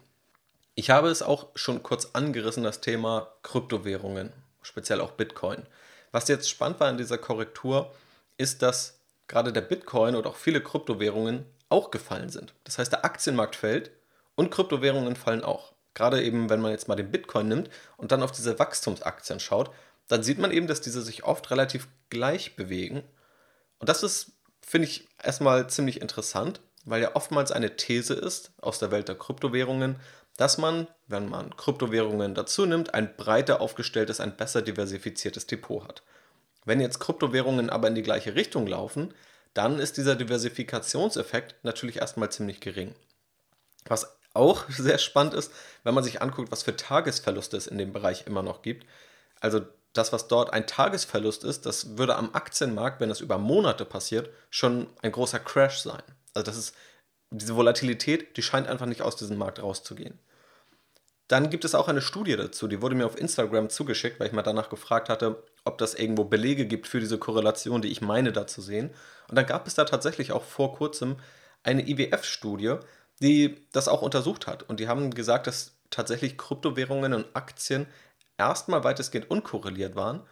Ich 0.81 0.89
habe 0.89 1.09
es 1.09 1.21
auch 1.21 1.49
schon 1.53 1.83
kurz 1.83 2.09
angerissen, 2.13 2.63
das 2.63 2.81
Thema 2.81 3.27
Kryptowährungen, 3.43 4.33
speziell 4.63 4.99
auch 4.99 5.11
Bitcoin. 5.11 5.67
Was 6.11 6.27
jetzt 6.27 6.49
spannend 6.49 6.79
war 6.79 6.89
in 6.89 6.97
dieser 6.97 7.19
Korrektur, 7.19 7.93
ist, 8.39 8.63
dass 8.63 8.97
gerade 9.27 9.53
der 9.53 9.61
Bitcoin 9.61 10.15
oder 10.15 10.31
auch 10.31 10.37
viele 10.37 10.59
Kryptowährungen 10.59 11.45
auch 11.69 11.91
gefallen 11.91 12.29
sind. 12.29 12.55
Das 12.63 12.79
heißt, 12.79 12.91
der 12.91 13.05
Aktienmarkt 13.05 13.55
fällt 13.55 13.91
und 14.33 14.49
Kryptowährungen 14.49 15.15
fallen 15.15 15.43
auch 15.43 15.73
gerade 15.93 16.23
eben, 16.23 16.49
wenn 16.49 16.61
man 16.61 16.71
jetzt 16.71 16.87
mal 16.87 16.95
den 16.95 17.11
Bitcoin 17.11 17.47
nimmt 17.47 17.69
und 17.97 18.11
dann 18.11 18.23
auf 18.23 18.31
diese 18.31 18.57
Wachstumsaktien 18.57 19.39
schaut, 19.39 19.69
dann 20.07 20.23
sieht 20.23 20.39
man 20.39 20.49
eben, 20.49 20.65
dass 20.65 20.81
diese 20.81 21.03
sich 21.03 21.23
oft 21.23 21.51
relativ 21.51 21.89
gleich 22.09 22.55
bewegen. 22.55 23.03
Und 23.77 23.87
das 23.87 24.01
ist, 24.01 24.31
finde 24.65 24.87
ich, 24.87 25.07
erstmal 25.21 25.69
ziemlich 25.69 26.01
interessant, 26.01 26.59
weil 26.85 27.03
ja 27.03 27.15
oftmals 27.15 27.51
eine 27.51 27.75
These 27.75 28.15
ist 28.15 28.51
aus 28.59 28.79
der 28.79 28.89
Welt 28.89 29.07
der 29.07 29.15
Kryptowährungen, 29.15 29.97
dass 30.41 30.57
man, 30.57 30.87
wenn 31.05 31.29
man 31.29 31.55
Kryptowährungen 31.55 32.33
dazu 32.33 32.65
nimmt, 32.65 32.95
ein 32.95 33.15
breiter 33.15 33.61
aufgestelltes, 33.61 34.19
ein 34.19 34.37
besser 34.37 34.63
diversifiziertes 34.63 35.45
Depot 35.45 35.87
hat. 35.87 36.01
Wenn 36.65 36.81
jetzt 36.81 36.97
Kryptowährungen 36.97 37.69
aber 37.69 37.89
in 37.89 37.93
die 37.93 38.01
gleiche 38.01 38.33
Richtung 38.33 38.65
laufen, 38.65 39.13
dann 39.53 39.77
ist 39.77 39.97
dieser 39.97 40.15
Diversifikationseffekt 40.15 41.57
natürlich 41.61 41.97
erstmal 41.97 42.31
ziemlich 42.31 42.59
gering. 42.59 42.95
Was 43.85 44.17
auch 44.33 44.67
sehr 44.69 44.97
spannend 44.97 45.35
ist, 45.35 45.51
wenn 45.83 45.93
man 45.93 46.03
sich 46.03 46.23
anguckt, 46.23 46.51
was 46.51 46.63
für 46.63 46.75
Tagesverluste 46.75 47.55
es 47.55 47.67
in 47.67 47.77
dem 47.77 47.93
Bereich 47.93 48.25
immer 48.25 48.41
noch 48.41 48.63
gibt. 48.63 48.87
Also 49.41 49.61
das, 49.93 50.11
was 50.11 50.27
dort 50.27 50.53
ein 50.53 50.65
Tagesverlust 50.65 51.43
ist, 51.43 51.67
das 51.67 51.99
würde 51.99 52.15
am 52.15 52.33
Aktienmarkt, 52.33 52.99
wenn 52.99 53.09
das 53.09 53.21
über 53.21 53.37
Monate 53.37 53.85
passiert, 53.85 54.31
schon 54.49 54.87
ein 55.03 55.11
großer 55.11 55.37
Crash 55.37 55.81
sein. 55.81 56.01
Also 56.33 56.43
das 56.47 56.57
ist 56.57 56.75
diese 57.29 57.55
Volatilität, 57.55 58.37
die 58.37 58.41
scheint 58.41 58.67
einfach 58.67 58.87
nicht 58.87 59.03
aus 59.03 59.15
diesem 59.15 59.37
Markt 59.37 59.61
rauszugehen. 59.61 60.17
Dann 61.31 61.49
gibt 61.49 61.63
es 61.63 61.75
auch 61.75 61.87
eine 61.87 62.01
Studie 62.01 62.35
dazu, 62.35 62.67
die 62.67 62.81
wurde 62.81 62.93
mir 62.93 63.05
auf 63.05 63.17
Instagram 63.17 63.69
zugeschickt, 63.69 64.19
weil 64.19 64.27
ich 64.27 64.33
mal 64.33 64.41
danach 64.41 64.67
gefragt 64.67 65.07
hatte, 65.07 65.41
ob 65.63 65.77
das 65.77 65.93
irgendwo 65.93 66.25
Belege 66.25 66.65
gibt 66.65 66.87
für 66.87 66.99
diese 66.99 67.17
Korrelation, 67.17 67.81
die 67.81 67.87
ich 67.87 68.01
meine 68.01 68.33
da 68.33 68.47
zu 68.47 68.61
sehen. 68.61 68.89
Und 69.29 69.37
dann 69.37 69.45
gab 69.45 69.65
es 69.65 69.73
da 69.73 69.85
tatsächlich 69.85 70.33
auch 70.33 70.43
vor 70.43 70.75
kurzem 70.75 71.15
eine 71.63 71.87
IWF-Studie, 71.87 72.75
die 73.21 73.65
das 73.71 73.87
auch 73.87 74.01
untersucht 74.01 74.45
hat. 74.45 74.63
Und 74.63 74.81
die 74.81 74.89
haben 74.89 75.09
gesagt, 75.11 75.47
dass 75.47 75.77
tatsächlich 75.89 76.37
Kryptowährungen 76.37 77.13
und 77.13 77.27
Aktien 77.33 77.87
erstmal 78.37 78.83
weitestgehend 78.83 79.31
unkorreliert 79.31 79.95
waren, 79.95 80.23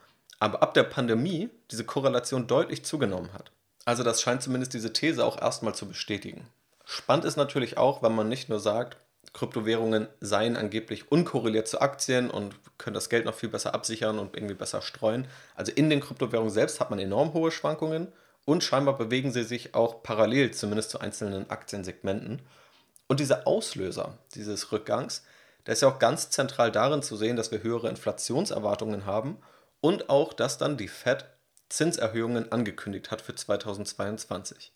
aber 0.41 0.61
ab 0.61 0.73
der 0.73 0.83
Pandemie 0.83 1.49
diese 1.71 1.85
Korrelation 1.85 2.47
deutlich 2.47 2.83
zugenommen 2.83 3.31
hat. 3.31 3.53
Also 3.85 4.03
das 4.03 4.21
scheint 4.21 4.43
zumindest 4.43 4.73
diese 4.73 4.91
These 4.91 5.23
auch 5.23 5.41
erstmal 5.41 5.75
zu 5.75 5.87
bestätigen. 5.87 6.45
Spannend 6.83 7.23
ist 7.23 7.37
natürlich 7.37 7.77
auch, 7.77 8.03
wenn 8.03 8.15
man 8.15 8.27
nicht 8.27 8.49
nur 8.49 8.59
sagt, 8.59 8.97
Kryptowährungen 9.33 10.07
seien 10.19 10.57
angeblich 10.57 11.12
unkorreliert 11.12 11.67
zu 11.67 11.81
Aktien 11.81 12.29
und 12.29 12.55
können 12.77 12.93
das 12.93 13.09
Geld 13.09 13.25
noch 13.25 13.36
viel 13.36 13.50
besser 13.50 13.74
absichern 13.74 14.19
und 14.19 14.36
irgendwie 14.36 14.55
besser 14.55 14.81
streuen. 14.81 15.27
Also 15.55 15.71
in 15.71 15.89
den 15.89 16.00
Kryptowährungen 16.00 16.51
selbst 16.51 16.79
hat 16.79 16.89
man 16.89 17.00
enorm 17.00 17.33
hohe 17.33 17.51
Schwankungen 17.51 18.07
und 18.45 18.63
scheinbar 18.63 18.98
bewegen 18.98 19.31
sie 19.31 19.43
sich 19.43 19.75
auch 19.75 20.01
parallel, 20.01 20.51
zumindest 20.51 20.89
zu 20.89 21.00
einzelnen 21.00 21.50
Aktiensegmenten. 21.50 22.41
Und 23.07 23.19
dieser 23.19 23.48
Auslöser 23.48 24.17
dieses 24.33 24.71
Rückgangs, 24.71 25.24
der 25.65 25.74
ist 25.74 25.81
ja 25.81 25.89
auch 25.89 26.00
ganz 26.00 26.29
zentral 26.29 26.71
darin 26.71 27.03
zu 27.03 27.15
sehen, 27.15 27.36
dass 27.36 27.51
wir 27.51 27.63
höhere 27.63 27.89
Inflationserwartungen 27.89 29.05
haben 29.05 29.38
und 29.81 30.09
auch, 30.09 30.33
dass 30.33 30.57
dann 30.57 30.77
die 30.77 30.88
Fed 30.88 31.25
Zinserhöhungen 31.69 32.51
angekündigt 32.51 33.12
hat 33.12 33.21
für 33.21 33.36
2022. 33.36 34.71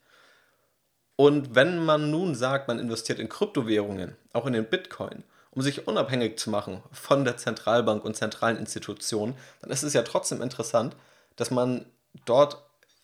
Und 1.16 1.56
wenn 1.56 1.84
man 1.84 2.10
nun 2.10 2.36
sagt, 2.36 2.68
man 2.68 2.80
investiert 2.80 3.20
in 3.20 3.30
Kryptowährungen, 3.30 4.16
auch 4.34 4.46
in 4.46 4.54
den 4.54 4.66
Bitcoin, 4.66 5.24
um 5.52 5.62
sich 5.62 5.88
unabhängig 5.88 6.40
zu 6.40 6.50
machen 6.50 6.82
von 6.92 7.26
der 7.26 7.38
Zentralbank 7.38 8.04
und 8.04 8.16
zentralen 8.16 8.58
Institutionen, 8.58 9.36
dann 9.62 9.70
ist 9.70 9.84
es 9.84 9.94
ja 9.94 10.02
trotzdem 10.02 10.42
interessant, 10.42 10.96
dass 11.36 11.52
man 11.52 11.86
dort 12.26 12.64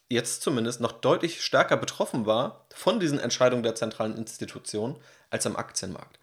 jetzt 0.10 0.42
zumindest 0.42 0.82
noch 0.82 0.94
deutlich 0.94 1.44
stärker 1.44 1.78
betroffen 1.78 2.26
war 2.26 2.66
von 2.74 3.00
diesen 3.00 3.20
Entscheidungen 3.20 3.62
der 3.62 3.76
zentralen 3.76 4.18
Institutionen 4.18 4.96
als 5.30 5.46
am 5.46 5.56
Aktienmarkt. 5.56 6.18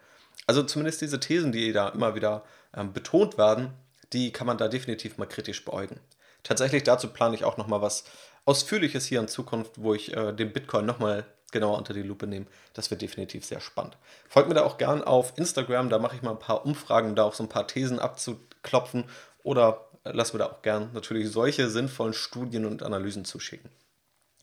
Also 0.49 0.65
zumindest 0.65 1.01
diese 1.01 1.21
Thesen, 1.21 1.53
die 1.53 1.73
da 1.73 1.89
immer 1.91 2.17
wieder 2.17 2.45
ähm, 2.75 2.93
betont 2.93 3.39
werden, 3.39 3.73
die 4.13 4.33
kann 4.33 4.47
man 4.47 4.59
da 4.59 4.67
definitiv 4.67 5.19
mal 5.19 5.27
kritisch 5.27 5.65
beäugen. 5.65 6.01
Tatsächlich 6.43 6.83
dazu 6.83 7.09
plane 7.09 7.35
ich 7.37 7.45
auch 7.45 7.57
noch 7.57 7.67
mal 7.69 7.83
was 7.83 8.05
Ausführliches 8.45 9.07
hier 9.07 9.21
in 9.21 9.29
Zukunft, 9.29 9.73
wo 9.77 9.95
ich 9.95 10.17
äh, 10.17 10.33
den 10.33 10.53
Bitcoin 10.53 10.87
noch 10.87 10.99
mal 10.99 11.25
genauer 11.53 11.79
unter 11.79 11.95
die 11.95 12.03
Lupe 12.03 12.27
nehmen. 12.27 12.47
Das 12.75 12.91
wird 12.91 13.03
definitiv 13.03 13.45
sehr 13.45 13.61
spannend. 13.61 13.97
Folgt 14.29 14.49
mir 14.49 14.55
da 14.55 14.65
auch 14.65 14.79
gern 14.79 15.03
auf 15.03 15.33
Instagram, 15.37 15.89
da 15.89 15.99
mache 15.99 16.17
ich 16.17 16.23
mal 16.23 16.33
ein 16.33 16.39
paar 16.39 16.65
Umfragen, 16.65 17.11
um 17.11 17.15
da 17.17 17.25
auch 17.25 17.35
so 17.35 17.45
ein 17.45 17.49
paar 17.49 17.67
Thesen 17.67 17.99
abzuklopfen. 17.99 19.05
Oder 19.43 19.87
lass 20.05 20.33
mir 20.33 20.41
da 20.41 20.47
auch 20.47 20.63
gern 20.63 20.91
natürlich 20.93 21.31
solche 21.31 21.71
sinnvollen 21.71 22.15
Studien 22.15 22.67
und 22.67 22.83
Analysen 22.83 23.25
zuschicken. 23.25 23.71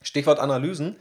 Stichwort 0.01 0.39
Analysen. 0.39 0.97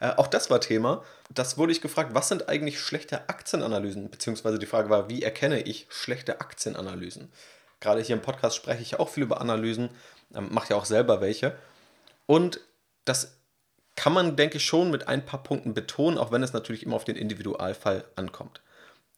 Äh, 0.00 0.12
auch 0.16 0.26
das 0.26 0.50
war 0.50 0.60
Thema. 0.60 1.02
Das 1.30 1.58
wurde 1.58 1.72
ich 1.72 1.80
gefragt, 1.80 2.14
was 2.14 2.28
sind 2.28 2.48
eigentlich 2.48 2.80
schlechte 2.80 3.28
Aktienanalysen? 3.28 4.10
Beziehungsweise 4.10 4.58
die 4.58 4.66
Frage 4.66 4.90
war, 4.90 5.08
wie 5.08 5.22
erkenne 5.22 5.60
ich 5.60 5.86
schlechte 5.90 6.40
Aktienanalysen? 6.40 7.30
Gerade 7.80 8.00
hier 8.00 8.16
im 8.16 8.22
Podcast 8.22 8.56
spreche 8.56 8.82
ich 8.82 8.98
auch 8.98 9.08
viel 9.10 9.22
über 9.22 9.40
Analysen, 9.40 9.90
ähm, 10.34 10.48
mache 10.50 10.70
ja 10.70 10.76
auch 10.76 10.86
selber 10.86 11.20
welche. 11.20 11.56
Und 12.26 12.60
das 13.04 13.35
kann 13.96 14.12
man, 14.12 14.36
denke 14.36 14.58
ich, 14.58 14.64
schon 14.64 14.90
mit 14.90 15.08
ein 15.08 15.24
paar 15.24 15.42
Punkten 15.42 15.74
betonen, 15.74 16.18
auch 16.18 16.30
wenn 16.30 16.42
es 16.42 16.52
natürlich 16.52 16.84
immer 16.84 16.96
auf 16.96 17.04
den 17.04 17.16
Individualfall 17.16 18.04
ankommt. 18.14 18.60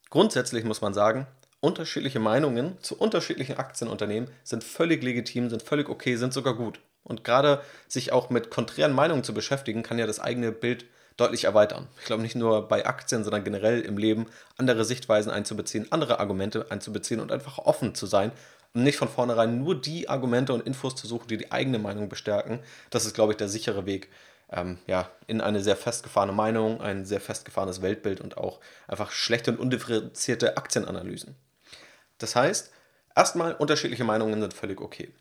Grundsätzlich 0.08 0.64
muss 0.64 0.80
man 0.80 0.94
sagen, 0.94 1.26
unterschiedliche 1.60 2.20
Meinungen 2.20 2.78
zu 2.80 2.96
unterschiedlichen 2.96 3.58
Aktienunternehmen 3.58 4.30
sind 4.44 4.64
völlig 4.64 5.02
legitim, 5.02 5.50
sind 5.50 5.62
völlig 5.62 5.88
okay, 5.88 6.16
sind 6.16 6.32
sogar 6.32 6.54
gut. 6.54 6.80
Und 7.02 7.24
gerade 7.24 7.60
sich 7.88 8.12
auch 8.12 8.30
mit 8.30 8.50
konträren 8.50 8.92
Meinungen 8.92 9.24
zu 9.24 9.34
beschäftigen, 9.34 9.82
kann 9.82 9.98
ja 9.98 10.06
das 10.06 10.20
eigene 10.20 10.52
Bild 10.52 10.84
deutlich 11.16 11.44
erweitern. 11.44 11.88
Ich 11.98 12.06
glaube 12.06 12.22
nicht 12.22 12.36
nur 12.36 12.68
bei 12.68 12.86
Aktien, 12.86 13.24
sondern 13.24 13.44
generell 13.44 13.80
im 13.80 13.98
Leben 13.98 14.26
andere 14.56 14.84
Sichtweisen 14.84 15.32
einzubeziehen, 15.32 15.90
andere 15.90 16.20
Argumente 16.20 16.70
einzubeziehen 16.70 17.20
und 17.20 17.32
einfach 17.32 17.58
offen 17.58 17.94
zu 17.94 18.06
sein 18.06 18.30
und 18.72 18.84
nicht 18.84 18.98
von 18.98 19.08
vornherein 19.08 19.58
nur 19.58 19.80
die 19.80 20.08
Argumente 20.08 20.52
und 20.52 20.66
Infos 20.66 20.94
zu 20.94 21.06
suchen, 21.06 21.28
die 21.28 21.36
die 21.36 21.50
eigene 21.50 21.78
Meinung 21.78 22.08
bestärken. 22.08 22.60
Das 22.90 23.04
ist, 23.04 23.14
glaube 23.14 23.32
ich, 23.32 23.36
der 23.36 23.48
sichere 23.48 23.84
Weg, 23.84 24.08
ähm, 24.50 24.78
ja, 24.86 25.10
in 25.26 25.40
eine 25.40 25.60
sehr 25.60 25.76
festgefahrene 25.76 26.32
Meinung, 26.32 26.80
ein 26.80 27.04
sehr 27.04 27.20
festgefahrenes 27.20 27.82
Weltbild 27.82 28.20
und 28.20 28.36
auch 28.36 28.60
einfach 28.86 29.10
schlechte 29.10 29.50
und 29.52 29.58
undifferenzierte 29.58 30.56
Aktienanalysen. 30.56 31.36
Das 32.18 32.34
heißt, 32.34 32.72
erstmal 33.14 33.54
unterschiedliche 33.54 34.04
Meinungen 34.04 34.40
sind 34.40 34.54
völlig 34.54 34.80
okay. 34.80 35.12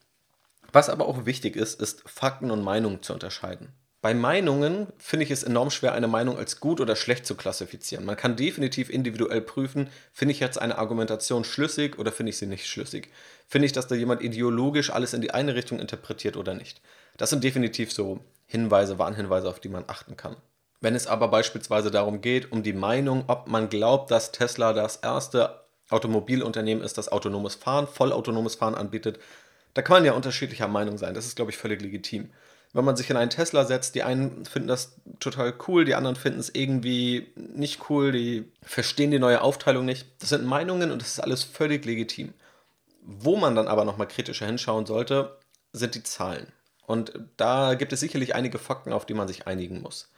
Was 0.72 0.90
aber 0.90 1.08
auch 1.08 1.26
wichtig 1.26 1.56
ist, 1.56 1.80
ist 1.82 2.08
Fakten 2.10 2.52
und 2.52 2.64
Meinungen 2.64 3.02
zu 3.02 3.14
unterscheiden. 3.14 3.74
Bei 4.02 4.14
Meinungen 4.14 4.88
finde 5.00 5.26
ich 5.26 5.32
es 5.32 5.44
enorm 5.44 5.72
schwer, 5.72 5.94
eine 5.94 6.08
Meinung 6.08 6.38
als 6.38 6.60
gut 6.60 6.80
oder 6.80 6.96
schlecht 6.96 7.26
zu 7.26 7.36
klassifizieren. 7.36 8.06
Man 8.06 8.16
kann 8.16 8.36
definitiv 8.36 8.90
individuell 8.90 9.42
prüfen, 9.42 9.90
finde 10.14 10.34
ich 10.34 10.40
jetzt 10.40 10.62
eine 10.62 10.78
Argumentation 10.78 11.44
schlüssig 11.44 11.98
oder 11.98 12.12
finde 12.12 12.30
ich 12.30 12.38
sie 12.38 12.46
nicht 12.46 12.68
schlüssig. 12.68 13.12
Finde 13.48 13.66
ich, 13.66 13.72
dass 13.72 13.88
da 13.88 13.96
jemand 13.96 14.22
ideologisch 14.22 14.92
alles 14.92 15.14
in 15.14 15.22
die 15.22 15.32
eine 15.32 15.56
Richtung 15.56 15.80
interpretiert 15.80 16.38
oder 16.38 16.54
nicht. 16.54 16.80
Das 17.18 17.32
sind 17.32 17.44
definitiv 17.44 17.92
so 17.92 18.24
Hinweise, 18.48 18.98
Warnhinweise, 18.98 19.48
auf 19.50 19.60
die 19.60 19.70
man 19.70 19.84
achten 19.88 20.18
kann. 20.18 20.38
Wenn 20.80 20.96
es 20.96 21.08
aber 21.08 21.28
beispielsweise 21.28 21.92
darum 21.92 22.22
geht, 22.22 22.52
um 22.52 22.64
die 22.64 22.74
Meinung, 22.74 23.26
ob 23.28 23.48
man 23.48 23.70
glaubt, 23.70 24.10
dass 24.10 24.32
Tesla 24.32 24.74
das 24.74 24.98
erste 24.98 25.62
Automobilunternehmen 25.90 26.84
ist, 26.84 26.98
das 26.98 27.10
autonomes 27.12 27.56
Fahren, 27.56 27.88
vollautonomes 27.88 28.56
Fahren 28.56 28.76
anbietet, 28.76 29.20
da 29.74 29.82
kann 29.82 29.98
man 29.98 30.06
ja 30.06 30.14
unterschiedlicher 30.14 30.68
Meinung 30.68 30.98
sein. 30.98 31.14
Das 31.14 31.26
ist, 31.26 31.36
glaube 31.36 31.52
ich, 31.52 31.58
völlig 31.58 31.82
legitim. 31.82 32.30
Wenn 32.74 32.86
man 32.86 32.96
sich 32.96 33.10
in 33.10 33.18
einen 33.18 33.30
Tesla 33.30 33.66
setzt, 33.66 33.96
die 33.96 34.04
einen 34.04 34.46
finden 34.46 34.68
das 34.68 34.96
total 35.20 35.54
cool, 35.68 35.86
die 35.86 35.96
anderen 35.96 36.16
finden 36.16 36.40
es 36.40 36.54
irgendwie 36.54 37.32
nicht 37.36 37.90
cool, 37.90 38.12
die 38.12 38.52
verstehen 38.62 39.12
die 39.12 39.20
neue 39.20 39.42
Aufteilung 39.42 39.86
nicht. 39.86 40.06
Das 40.20 40.30
sind 40.30 40.46
Meinungen 40.46 40.92
und 40.92 41.02
das 41.02 41.10
ist 41.10 41.20
alles 41.20 41.44
völlig 41.44 41.86
legitim. 41.86 42.34
Wo 43.02 43.36
man 43.38 43.56
dann 43.56 43.68
aber 43.68 43.86
nochmal 43.86 44.08
kritischer 44.08 44.46
hinschauen 44.46 44.86
sollte, 44.86 45.38
sind 45.72 45.96
die 45.96 46.04
Zahlen. 46.04 46.52
Und 46.88 47.20
da 47.36 47.76
gibt 47.76 47.94
es 47.94 48.00
sicherlich 48.00 48.34
einige 48.34 48.58
Fakten, 48.58 48.94
auf 48.94 49.06
die 49.06 49.14
man 49.14 49.28
sich 49.28 49.46
einigen 49.46 49.82
muss. 49.82 50.10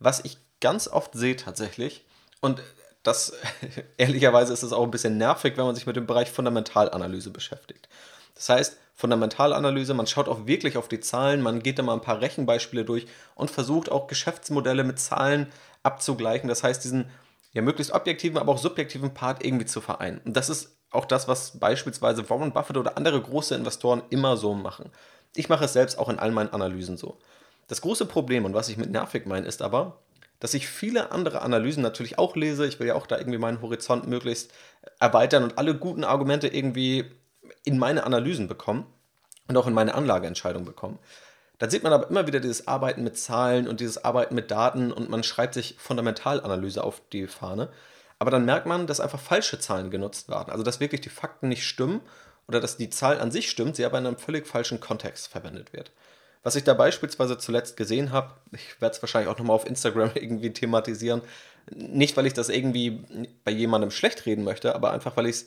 Was 0.00 0.24
ich 0.24 0.38
ganz 0.60 0.88
oft 0.88 1.12
sehe 1.14 1.36
tatsächlich, 1.36 2.04
und 2.40 2.60
das 3.04 3.34
ehrlicherweise 3.98 4.52
ist 4.52 4.62
es 4.62 4.72
auch 4.72 4.82
ein 4.82 4.90
bisschen 4.90 5.18
nervig, 5.18 5.56
wenn 5.56 5.66
man 5.66 5.74
sich 5.74 5.86
mit 5.86 5.96
dem 5.96 6.06
Bereich 6.06 6.32
Fundamentalanalyse 6.32 7.30
beschäftigt. 7.30 7.88
Das 8.34 8.48
heißt, 8.48 8.78
Fundamentalanalyse, 8.94 9.92
man 9.92 10.06
schaut 10.06 10.28
auch 10.28 10.46
wirklich 10.46 10.76
auf 10.76 10.88
die 10.88 11.00
Zahlen, 11.00 11.42
man 11.42 11.62
geht 11.62 11.78
da 11.78 11.82
mal 11.82 11.94
ein 11.94 12.00
paar 12.00 12.20
Rechenbeispiele 12.20 12.84
durch 12.84 13.06
und 13.34 13.50
versucht 13.50 13.90
auch 13.90 14.06
Geschäftsmodelle 14.06 14.82
mit 14.82 14.98
Zahlen 14.98 15.52
abzugleichen. 15.82 16.48
Das 16.48 16.64
heißt, 16.64 16.82
diesen 16.82 17.10
ja 17.52 17.60
möglichst 17.60 17.92
objektiven, 17.92 18.38
aber 18.38 18.52
auch 18.52 18.58
subjektiven 18.58 19.12
Part 19.12 19.44
irgendwie 19.44 19.66
zu 19.66 19.80
vereinen. 19.80 20.20
Und 20.24 20.36
das 20.36 20.48
ist 20.48 20.76
auch 20.90 21.04
das, 21.04 21.28
was 21.28 21.58
beispielsweise 21.58 22.28
Warren 22.30 22.52
Buffett 22.52 22.78
oder 22.78 22.96
andere 22.96 23.20
große 23.20 23.54
Investoren 23.54 24.02
immer 24.10 24.36
so 24.36 24.54
machen. 24.54 24.90
Ich 25.34 25.48
mache 25.48 25.64
es 25.64 25.72
selbst 25.72 25.98
auch 25.98 26.08
in 26.08 26.18
all 26.18 26.30
meinen 26.30 26.52
Analysen 26.52 26.96
so. 26.96 27.18
Das 27.68 27.80
große 27.80 28.06
Problem 28.06 28.44
und 28.44 28.54
was 28.54 28.68
ich 28.68 28.76
mit 28.76 28.90
nervig 28.90 29.26
meine, 29.26 29.46
ist 29.46 29.62
aber, 29.62 29.98
dass 30.40 30.54
ich 30.54 30.68
viele 30.68 31.10
andere 31.12 31.42
Analysen 31.42 31.82
natürlich 31.82 32.18
auch 32.18 32.36
lese. 32.36 32.66
Ich 32.66 32.78
will 32.78 32.86
ja 32.86 32.94
auch 32.94 33.06
da 33.06 33.18
irgendwie 33.18 33.38
meinen 33.38 33.62
Horizont 33.62 34.06
möglichst 34.06 34.52
erweitern 35.00 35.42
und 35.42 35.58
alle 35.58 35.74
guten 35.74 36.04
Argumente 36.04 36.48
irgendwie 36.48 37.10
in 37.64 37.78
meine 37.78 38.04
Analysen 38.04 38.48
bekommen 38.48 38.86
und 39.48 39.56
auch 39.56 39.66
in 39.66 39.74
meine 39.74 39.94
Anlageentscheidung 39.94 40.64
bekommen. 40.64 40.98
Da 41.58 41.70
sieht 41.70 41.82
man 41.82 41.92
aber 41.92 42.10
immer 42.10 42.26
wieder 42.26 42.40
dieses 42.40 42.66
Arbeiten 42.66 43.04
mit 43.04 43.16
Zahlen 43.16 43.68
und 43.68 43.80
dieses 43.80 44.04
Arbeiten 44.04 44.34
mit 44.34 44.50
Daten 44.50 44.92
und 44.92 45.08
man 45.08 45.22
schreibt 45.22 45.54
sich 45.54 45.76
Fundamentalanalyse 45.78 46.82
auf 46.82 47.00
die 47.12 47.26
Fahne. 47.26 47.70
Aber 48.18 48.30
dann 48.30 48.44
merkt 48.44 48.66
man, 48.66 48.86
dass 48.86 49.00
einfach 49.00 49.20
falsche 49.20 49.58
Zahlen 49.58 49.90
genutzt 49.90 50.28
werden. 50.28 50.50
Also 50.50 50.62
dass 50.62 50.80
wirklich 50.80 51.00
die 51.00 51.08
Fakten 51.08 51.48
nicht 51.48 51.64
stimmen 51.64 52.00
oder 52.48 52.60
dass 52.60 52.76
die 52.76 52.90
Zahl 52.90 53.20
an 53.20 53.30
sich 53.30 53.50
stimmt, 53.50 53.76
sie 53.76 53.84
aber 53.84 53.98
in 53.98 54.06
einem 54.06 54.18
völlig 54.18 54.46
falschen 54.46 54.80
Kontext 54.80 55.28
verwendet 55.28 55.72
wird. 55.72 55.92
Was 56.42 56.56
ich 56.56 56.64
da 56.64 56.74
beispielsweise 56.74 57.38
zuletzt 57.38 57.76
gesehen 57.76 58.12
habe, 58.12 58.32
ich 58.52 58.80
werde 58.80 58.94
es 58.94 59.02
wahrscheinlich 59.02 59.30
auch 59.30 59.38
nochmal 59.38 59.56
auf 59.56 59.66
Instagram 59.66 60.10
irgendwie 60.14 60.52
thematisieren, 60.52 61.22
nicht 61.74 62.16
weil 62.16 62.26
ich 62.26 62.34
das 62.34 62.50
irgendwie 62.50 63.02
bei 63.44 63.50
jemandem 63.50 63.90
schlecht 63.90 64.26
reden 64.26 64.44
möchte, 64.44 64.74
aber 64.74 64.92
einfach 64.92 65.16
weil 65.16 65.26
ich 65.26 65.36
es 65.36 65.46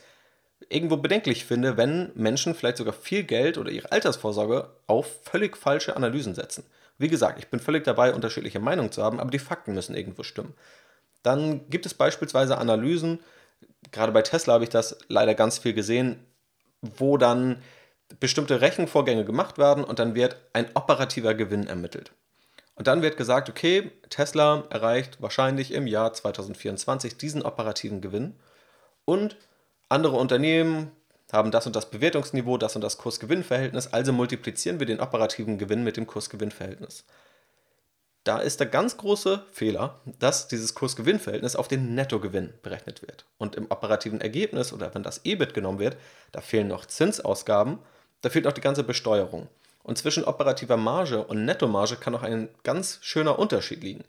irgendwo 0.69 0.97
bedenklich 0.97 1.45
finde, 1.45 1.77
wenn 1.77 2.11
Menschen 2.15 2.55
vielleicht 2.55 2.77
sogar 2.77 2.93
viel 2.93 3.23
Geld 3.23 3.59
oder 3.59 3.69
ihre 3.69 3.91
Altersvorsorge 3.91 4.69
auf 4.87 5.07
völlig 5.23 5.55
falsche 5.55 5.95
Analysen 5.95 6.33
setzen. 6.33 6.63
Wie 6.97 7.09
gesagt, 7.09 7.37
ich 7.37 7.47
bin 7.49 7.59
völlig 7.59 7.83
dabei, 7.83 8.13
unterschiedliche 8.13 8.59
Meinungen 8.59 8.91
zu 8.91 9.03
haben, 9.03 9.19
aber 9.19 9.29
die 9.29 9.37
Fakten 9.37 9.75
müssen 9.75 9.95
irgendwo 9.95 10.23
stimmen. 10.23 10.55
Dann 11.21 11.69
gibt 11.69 11.85
es 11.85 11.93
beispielsweise 11.93 12.57
Analysen, 12.57 13.19
gerade 13.91 14.11
bei 14.11 14.23
Tesla 14.23 14.55
habe 14.55 14.63
ich 14.63 14.71
das 14.71 14.97
leider 15.07 15.35
ganz 15.35 15.59
viel 15.59 15.73
gesehen, 15.73 16.25
wo 16.81 17.17
dann 17.17 17.61
bestimmte 18.19 18.61
Rechenvorgänge 18.61 19.25
gemacht 19.25 19.57
werden 19.57 19.83
und 19.83 19.99
dann 19.99 20.15
wird 20.15 20.37
ein 20.53 20.67
operativer 20.75 21.33
Gewinn 21.33 21.67
ermittelt. 21.67 22.11
Und 22.75 22.87
dann 22.87 23.01
wird 23.01 23.17
gesagt, 23.17 23.49
okay, 23.49 23.91
Tesla 24.09 24.63
erreicht 24.69 25.21
wahrscheinlich 25.21 25.73
im 25.73 25.87
Jahr 25.87 26.13
2024 26.13 27.17
diesen 27.17 27.41
operativen 27.41 28.01
Gewinn 28.01 28.35
und 29.03 29.35
andere 29.89 30.17
Unternehmen 30.17 30.91
haben 31.31 31.51
das 31.51 31.65
und 31.65 31.75
das 31.75 31.89
Bewertungsniveau, 31.89 32.57
das 32.57 32.75
und 32.75 32.81
das 32.81 32.97
Kurs-Gewinn-Verhältnis, 32.97 33.87
also 33.87 34.13
multiplizieren 34.13 34.79
wir 34.79 34.85
den 34.85 35.01
operativen 35.01 35.57
Gewinn 35.57 35.83
mit 35.83 35.97
dem 35.97 36.07
Kurs-Gewinn-Verhältnis. 36.07 37.03
Da 38.27 38.39
ist 38.39 38.59
der 38.59 38.67
ganz 38.67 38.97
große 38.97 39.43
Fehler, 39.53 40.01
dass 40.19 40.49
dieses 40.49 40.75
Kurs-Gewinn-Verhältnis 40.75 41.55
auf 41.55 41.69
den 41.69 41.95
Nettogewinn 41.95 42.53
berechnet 42.61 43.01
wird. 43.01 43.23
Und 43.37 43.55
im 43.55 43.71
operativen 43.71 44.19
Ergebnis 44.19 44.73
oder 44.73 44.93
wenn 44.93 45.01
das 45.01 45.21
EBIT 45.23 45.53
genommen 45.53 45.79
wird, 45.79 45.95
da 46.33 46.41
fehlen 46.41 46.67
noch 46.67 46.85
Zinsausgaben, 46.85 47.79
da 48.19 48.29
fehlt 48.29 48.45
auch 48.45 48.51
die 48.51 48.59
ganze 48.59 48.83
Besteuerung. 48.83 49.47
Und 49.81 49.97
zwischen 49.97 50.25
operativer 50.25 50.75
Marge 50.75 51.23
und 51.23 51.45
Nettomarge 51.45 51.95
kann 51.95 52.11
noch 52.11 52.23
ein 52.23 52.49
ganz 52.63 52.99
schöner 52.99 53.39
Unterschied 53.39 53.81
liegen. 53.81 54.03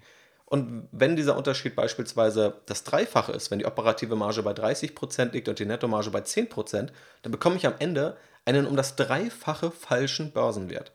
Und 0.46 0.88
wenn 0.90 1.14
dieser 1.14 1.37
Unterschied 1.37 1.76
beispielsweise 1.76 2.54
das 2.66 2.82
Dreifache 2.82 3.30
ist, 3.30 3.52
wenn 3.52 3.60
die 3.60 3.66
operative 3.66 4.16
Marge 4.16 4.42
bei 4.42 4.50
30% 4.50 5.30
liegt 5.30 5.48
und 5.48 5.60
die 5.60 5.64
Nettomarge 5.64 6.10
bei 6.10 6.22
10%, 6.22 6.88
dann 7.22 7.30
bekomme 7.30 7.54
ich 7.54 7.68
am 7.68 7.75
Ende 7.78 8.16
einen 8.44 8.66
um 8.66 8.75
das 8.75 8.96
Dreifache 8.96 9.70
falschen 9.70 10.32
Börsenwert. 10.32 10.90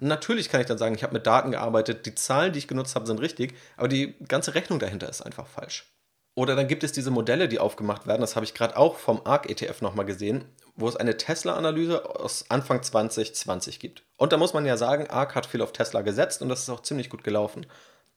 Natürlich 0.00 0.48
kann 0.48 0.60
ich 0.60 0.66
dann 0.66 0.78
sagen, 0.78 0.94
ich 0.94 1.02
habe 1.02 1.12
mit 1.12 1.26
Daten 1.26 1.50
gearbeitet, 1.50 2.06
die 2.06 2.14
Zahlen, 2.14 2.52
die 2.52 2.60
ich 2.60 2.68
genutzt 2.68 2.94
habe, 2.94 3.06
sind 3.06 3.20
richtig, 3.20 3.54
aber 3.76 3.88
die 3.88 4.14
ganze 4.28 4.54
Rechnung 4.54 4.78
dahinter 4.78 5.08
ist 5.08 5.22
einfach 5.22 5.46
falsch. 5.46 5.92
Oder 6.34 6.54
dann 6.54 6.68
gibt 6.68 6.84
es 6.84 6.92
diese 6.92 7.10
Modelle, 7.10 7.48
die 7.48 7.58
aufgemacht 7.58 8.06
werden, 8.06 8.20
das 8.20 8.36
habe 8.36 8.44
ich 8.46 8.54
gerade 8.54 8.76
auch 8.76 8.96
vom 8.96 9.20
ARC-ETF 9.24 9.82
nochmal 9.82 10.06
gesehen, 10.06 10.44
wo 10.76 10.88
es 10.88 10.94
eine 10.94 11.16
Tesla-Analyse 11.16 12.08
aus 12.20 12.44
Anfang 12.48 12.80
2020 12.80 13.80
gibt. 13.80 14.04
Und 14.16 14.32
da 14.32 14.36
muss 14.36 14.54
man 14.54 14.64
ja 14.64 14.76
sagen, 14.76 15.10
ARC 15.10 15.34
hat 15.34 15.46
viel 15.46 15.62
auf 15.62 15.72
Tesla 15.72 16.02
gesetzt 16.02 16.40
und 16.40 16.48
das 16.48 16.60
ist 16.60 16.70
auch 16.70 16.82
ziemlich 16.82 17.10
gut 17.10 17.24
gelaufen. 17.24 17.66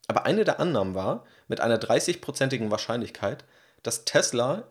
Aber 0.08 0.28
eine 0.28 0.44
der 0.44 0.60
Annahmen 0.60 0.94
war, 0.94 1.26
mit 1.48 1.62
einer 1.62 1.80
30-prozentigen 1.80 2.70
Wahrscheinlichkeit, 2.70 3.44
dass 3.82 4.06
Tesla 4.06 4.68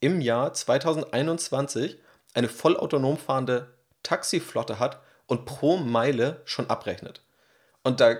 im 0.00 0.20
Jahr 0.20 0.52
2021 0.52 1.98
eine 2.34 2.48
vollautonom 2.48 3.16
fahrende 3.16 3.72
Taxiflotte 4.02 4.78
hat 4.78 5.00
und 5.30 5.44
pro 5.44 5.76
Meile 5.76 6.42
schon 6.44 6.68
abrechnet. 6.68 7.22
Und 7.84 8.00
da 8.00 8.16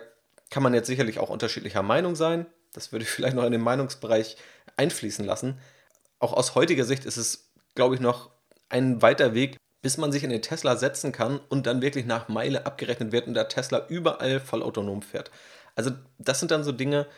kann 0.48 0.62
man 0.62 0.74
jetzt 0.74 0.86
sicherlich 0.86 1.18
auch 1.18 1.28
unterschiedlicher 1.28 1.82
Meinung 1.82 2.14
sein. 2.14 2.46
Das 2.72 2.92
würde 2.92 3.02
ich 3.02 3.10
vielleicht 3.10 3.34
noch 3.34 3.44
in 3.44 3.52
den 3.52 3.60
Meinungsbereich 3.60 4.36
einfließen 4.76 5.24
lassen. 5.24 5.58
Auch 6.20 6.32
aus 6.32 6.54
heutiger 6.54 6.84
Sicht 6.84 7.04
ist 7.04 7.16
es, 7.16 7.50
glaube 7.74 7.96
ich, 7.96 8.00
noch 8.00 8.30
ein 8.68 9.02
weiter 9.02 9.34
Weg, 9.34 9.56
bis 9.82 9.98
man 9.98 10.12
sich 10.12 10.22
in 10.22 10.30
den 10.30 10.40
Tesla 10.40 10.76
setzen 10.76 11.10
kann 11.10 11.40
und 11.48 11.66
dann 11.66 11.82
wirklich 11.82 12.06
nach 12.06 12.28
Meile 12.28 12.64
abgerechnet 12.64 13.10
wird 13.10 13.26
und 13.26 13.34
der 13.34 13.48
Tesla 13.48 13.86
überall 13.88 14.38
vollautonom 14.38 15.02
fährt. 15.02 15.32
Also 15.74 15.90
das 16.18 16.38
sind 16.38 16.52
dann 16.52 16.62
so 16.62 16.70
Dinge, 16.70 17.08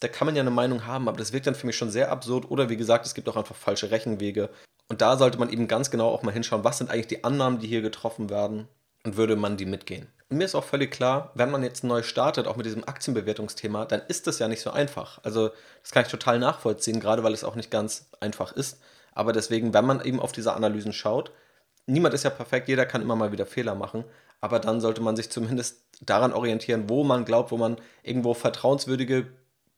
da 0.00 0.08
kann 0.08 0.24
man 0.24 0.34
ja 0.34 0.40
eine 0.40 0.50
Meinung 0.50 0.86
haben, 0.86 1.08
aber 1.08 1.18
das 1.18 1.34
wirkt 1.34 1.46
dann 1.46 1.54
für 1.54 1.66
mich 1.66 1.76
schon 1.76 1.90
sehr 1.90 2.10
absurd. 2.10 2.50
Oder 2.50 2.70
wie 2.70 2.78
gesagt, 2.78 3.04
es 3.04 3.12
gibt 3.12 3.28
auch 3.28 3.36
einfach 3.36 3.56
falsche 3.56 3.90
Rechenwege. 3.90 4.48
Und 4.88 5.02
da 5.02 5.18
sollte 5.18 5.38
man 5.38 5.50
eben 5.50 5.68
ganz 5.68 5.90
genau 5.90 6.08
auch 6.08 6.22
mal 6.22 6.32
hinschauen, 6.32 6.64
was 6.64 6.78
sind 6.78 6.90
eigentlich 6.90 7.08
die 7.08 7.24
Annahmen, 7.24 7.58
die 7.58 7.66
hier 7.66 7.82
getroffen 7.82 8.30
werden 8.30 8.66
und 9.04 9.16
würde 9.16 9.36
man 9.36 9.56
die 9.56 9.66
mitgehen. 9.66 10.08
Und 10.28 10.38
mir 10.38 10.44
ist 10.44 10.54
auch 10.54 10.64
völlig 10.64 10.90
klar, 10.90 11.30
wenn 11.34 11.50
man 11.50 11.62
jetzt 11.62 11.84
neu 11.84 12.02
startet, 12.02 12.46
auch 12.46 12.56
mit 12.56 12.66
diesem 12.66 12.86
Aktienbewertungsthema, 12.88 13.84
dann 13.84 14.02
ist 14.08 14.26
das 14.26 14.38
ja 14.38 14.48
nicht 14.48 14.62
so 14.62 14.70
einfach. 14.70 15.20
Also 15.22 15.50
das 15.82 15.90
kann 15.90 16.04
ich 16.04 16.10
total 16.10 16.38
nachvollziehen, 16.38 17.00
gerade 17.00 17.22
weil 17.22 17.34
es 17.34 17.44
auch 17.44 17.54
nicht 17.54 17.70
ganz 17.70 18.08
einfach 18.20 18.52
ist. 18.52 18.80
Aber 19.14 19.32
deswegen, 19.32 19.74
wenn 19.74 19.84
man 19.84 20.02
eben 20.02 20.20
auf 20.20 20.32
diese 20.32 20.54
Analysen 20.54 20.92
schaut, 20.92 21.32
niemand 21.86 22.14
ist 22.14 22.22
ja 22.24 22.30
perfekt, 22.30 22.68
jeder 22.68 22.86
kann 22.86 23.02
immer 23.02 23.16
mal 23.16 23.32
wieder 23.32 23.44
Fehler 23.46 23.74
machen 23.74 24.04
aber 24.42 24.58
dann 24.58 24.80
sollte 24.80 25.00
man 25.00 25.16
sich 25.16 25.30
zumindest 25.30 25.86
daran 26.00 26.32
orientieren, 26.32 26.90
wo 26.90 27.04
man 27.04 27.24
glaubt, 27.24 27.52
wo 27.52 27.56
man 27.56 27.76
irgendwo 28.02 28.34
vertrauenswürdige, 28.34 29.28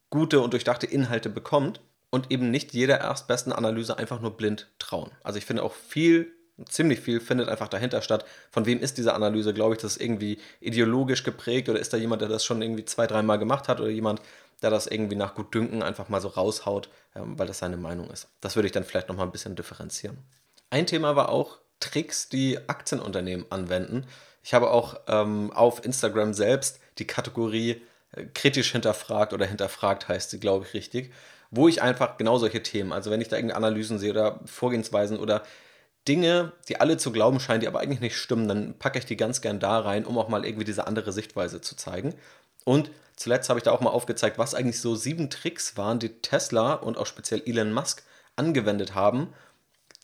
gute 0.09 0.41
und 0.41 0.53
durchdachte 0.55 0.87
Inhalte 0.87 1.29
bekommt 1.29 1.81
und 2.11 2.31
eben 2.31 2.51
nicht 2.51 2.73
jeder 2.73 2.99
erstbesten 2.99 3.53
Analyse 3.53 3.99
einfach 3.99 4.21
nur 4.21 4.37
blind 4.37 4.73
trauen. 4.79 5.11
Also 5.23 5.39
ich 5.39 5.45
finde 5.45 5.63
auch 5.63 5.75
viel, 5.75 6.33
ziemlich 6.69 7.01
viel 7.01 7.21
findet 7.21 7.49
einfach 7.49 7.69
dahinter 7.69 8.03
statt. 8.03 8.25
Von 8.51 8.67
wem 8.67 8.81
ist 8.81 8.99
diese 8.99 9.15
Analyse? 9.15 9.55
Glaube 9.55 9.75
ich, 9.75 9.81
das 9.81 9.97
ist 9.97 10.03
irgendwie 10.03 10.39
ideologisch 10.61 11.25
geprägt 11.25 11.69
oder 11.69 11.81
ist 11.81 11.93
da 11.93 11.97
jemand, 11.97 12.23
der 12.23 12.29
das 12.29 12.45
schon 12.45 12.63
irgendwie 12.63 12.85
zwei, 12.85 13.07
dreimal 13.07 13.39
gemacht 13.39 13.69
hat 13.69 13.81
oder 13.81 13.91
jemand, 13.91 14.21
der 14.63 14.71
das 14.71 14.87
irgendwie 14.87 15.17
nach 15.17 15.35
Gutdünken 15.35 15.83
einfach 15.83 16.09
mal 16.09 16.21
so 16.21 16.29
raushaut, 16.29 16.89
ähm, 17.15 17.39
weil 17.39 17.47
das 17.47 17.59
seine 17.59 17.77
Meinung 17.77 18.11
ist. 18.11 18.29
Das 18.41 18.57
würde 18.57 18.67
ich 18.67 18.73
dann 18.73 18.85
vielleicht 18.85 19.09
nochmal 19.09 19.27
ein 19.27 19.33
bisschen 19.33 19.57
differenzieren. 19.57 20.19
Ein 20.71 20.87
Thema 20.87 21.17
war 21.17 21.29
auch 21.29 21.59
Tricks, 21.81 22.29
die 22.29 22.59
Aktienunternehmen 22.69 23.47
anwenden. 23.51 24.07
Ich 24.43 24.55
habe 24.55 24.71
auch 24.71 25.01
ähm, 25.09 25.53
auf 25.53 25.85
Instagram 25.85 26.35
selbst 26.35 26.81
die 26.99 27.07
Kategorie 27.07 27.83
äh, 28.13 28.25
kritisch 28.33 28.73
hinterfragt 28.73 29.33
oder 29.33 29.47
hinterfragt 29.47 30.09
heißt 30.09 30.31
sie, 30.31 30.41
glaube 30.41 30.67
ich, 30.67 30.75
richtig, 30.75 31.13
wo 31.51 31.69
ich 31.69 31.83
einfach 31.83 32.17
genau 32.17 32.39
solche 32.39 32.63
Themen, 32.63 32.93
also 32.93 33.11
wenn 33.11 33.21
ich 33.21 33.29
da 33.29 33.37
irgendeine 33.37 33.67
Analysen 33.67 33.99
sehe 33.99 34.11
oder 34.11 34.41
Vorgehensweisen 34.45 35.19
oder 35.19 35.43
Dinge, 36.07 36.53
die 36.69 36.81
alle 36.81 36.97
zu 36.97 37.13
glauben 37.13 37.41
scheinen, 37.41 37.61
die 37.61 37.69
aber 37.69 37.81
eigentlich 37.81 38.01
nicht 38.01 38.17
stimmen, 38.17 38.49
dann 38.49 38.79
packe 38.79 38.99
ich 38.99 39.07
die 39.07 39.17
ganz 39.17 39.41
gern 39.41 39.61
da 39.61 39.79
rein, 39.81 40.05
um 40.05 40.19
auch 40.19 40.29
mal 40.29 40.45
irgendwie 40.45 40.65
diese 40.65 40.87
andere 40.87 41.13
Sichtweise 41.13 41.61
zu 41.61 41.77
zeigen. 41.77 42.15
Und 42.65 42.91
zuletzt 43.17 43.49
habe 43.49 43.59
ich 43.59 43.65
da 43.65 43.73
auch 43.73 43.81
mal 43.81 43.91
aufgezeigt, 43.91 44.39
was 44.39 44.55
eigentlich 44.55 44.81
so 44.81 44.95
sieben 44.95 45.31
Tricks 45.31 45.77
waren, 45.77 45.99
die 45.99 46.21
Tesla 46.21 46.75
und 46.75 46.99
auch 46.99 47.07
speziell 47.07 47.43
Elon 47.47 47.73
Musk 47.73 48.03
angewendet 48.37 48.95
haben, 48.95 49.33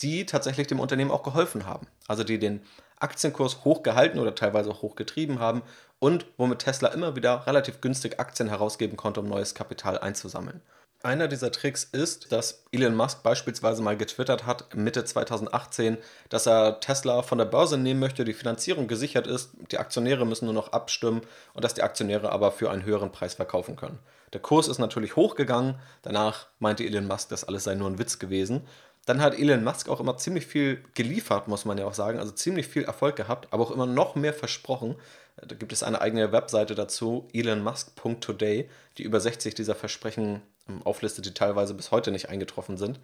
die 0.01 0.25
tatsächlich 0.25 0.67
dem 0.67 0.81
Unternehmen 0.81 1.11
auch 1.11 1.23
geholfen 1.23 1.67
haben. 1.67 1.87
Also 2.09 2.25
die 2.25 2.39
den 2.39 2.63
Aktienkurs 2.99 3.65
hochgehalten 3.65 4.21
oder 4.21 4.35
teilweise 4.35 4.71
auch 4.71 4.83
hochgetrieben 4.83 5.39
haben 5.39 5.63
und 5.99 6.27
womit 6.37 6.61
Tesla 6.61 6.89
immer 6.89 7.17
wieder 7.17 7.47
relativ 7.47 7.81
günstig 7.81 8.21
Aktien 8.21 8.49
herausgeben 8.49 8.97
konnte, 8.97 9.21
um 9.21 9.29
neues 9.29 9.55
Kapital 9.55 9.99
einzusammeln. 9.99 10.63
Einer 11.03 11.29
dieser 11.29 11.51
Tricks 11.51 11.85
ist, 11.85 12.31
dass 12.31 12.63
Elon 12.73 12.95
Musk 12.95 13.23
beispielsweise 13.23 13.81
mal 13.81 13.97
getwittert 13.97 14.45
hat, 14.45 14.75
Mitte 14.75 15.03
2018, 15.03 15.97
dass 16.29 16.47
er 16.47 16.79
Tesla 16.81 17.23
von 17.23 17.39
der 17.39 17.47
Börse 17.47 17.79
nehmen 17.79 18.01
möchte, 18.01 18.27
die 18.27 18.35
Finanzierung 18.35 18.87
gesichert 18.87 19.27
ist, 19.27 19.53
die 19.71 19.79
Aktionäre 19.79 20.27
müssen 20.27 20.45
nur 20.45 20.53
noch 20.53 20.73
abstimmen 20.73 21.23
und 21.55 21.65
dass 21.65 21.73
die 21.73 21.83
Aktionäre 21.83 22.31
aber 22.31 22.53
für 22.53 22.71
einen 22.71 22.85
höheren 22.85 23.13
Preis 23.13 23.33
verkaufen 23.33 23.77
können. 23.77 23.99
Der 24.35 24.43
Kurs 24.43 24.69
ist 24.69 24.79
natürlich 24.79 25.17
hochgegangen, 25.17 25.77
danach 26.03 26.49
meinte 26.59 26.85
Elon 26.85 27.07
Musk, 27.07 27.31
das 27.31 27.45
alles 27.45 27.65
sei 27.65 27.77
nur 27.77 27.89
ein 27.89 27.99
Witz 27.99 28.19
gewesen 28.19 28.67
dann 29.07 29.23
hat 29.23 29.39
Elon 29.39 29.65
Musk 29.65 29.89
auch 29.89 29.99
immer 29.99 30.19
ziemlich 30.19 30.47
viel 30.47 30.85
geliefert, 30.95 31.49
muss 31.49 31.65
man 31.65 31.79
ja 31.79 31.87
auch 31.87 31.95
sagen. 31.95 32.19
Also 32.19 32.33
ziemlich 32.33 32.69
viel 32.69 32.85
Erfolg 32.85 33.17
gehabt, 33.17 33.49
aber 33.51 33.65
auch 33.65 33.71
immer 33.71 33.87
noch 33.87 34.15
mehr 34.15 34.35
versprochen. 34.35 34.97
Da 35.37 35.55
gibt 35.55 35.73
es 35.73 35.83
eine 35.83 36.01
eigene 36.01 36.33
Webseite 36.33 36.75
dazu, 36.75 37.27
elonmusk.today, 37.33 38.69
die 38.99 39.03
über 39.03 39.19
60 39.19 39.55
dieser 39.55 39.75
Versprechen 39.75 40.43
auflistet, 40.85 41.27
die 41.27 41.35
teilweise 41.35 41.75
bis 41.75 41.91
heute 41.91 42.11
nicht 42.11 42.29
eingetroffen 42.29 42.77
sind. 42.77 43.01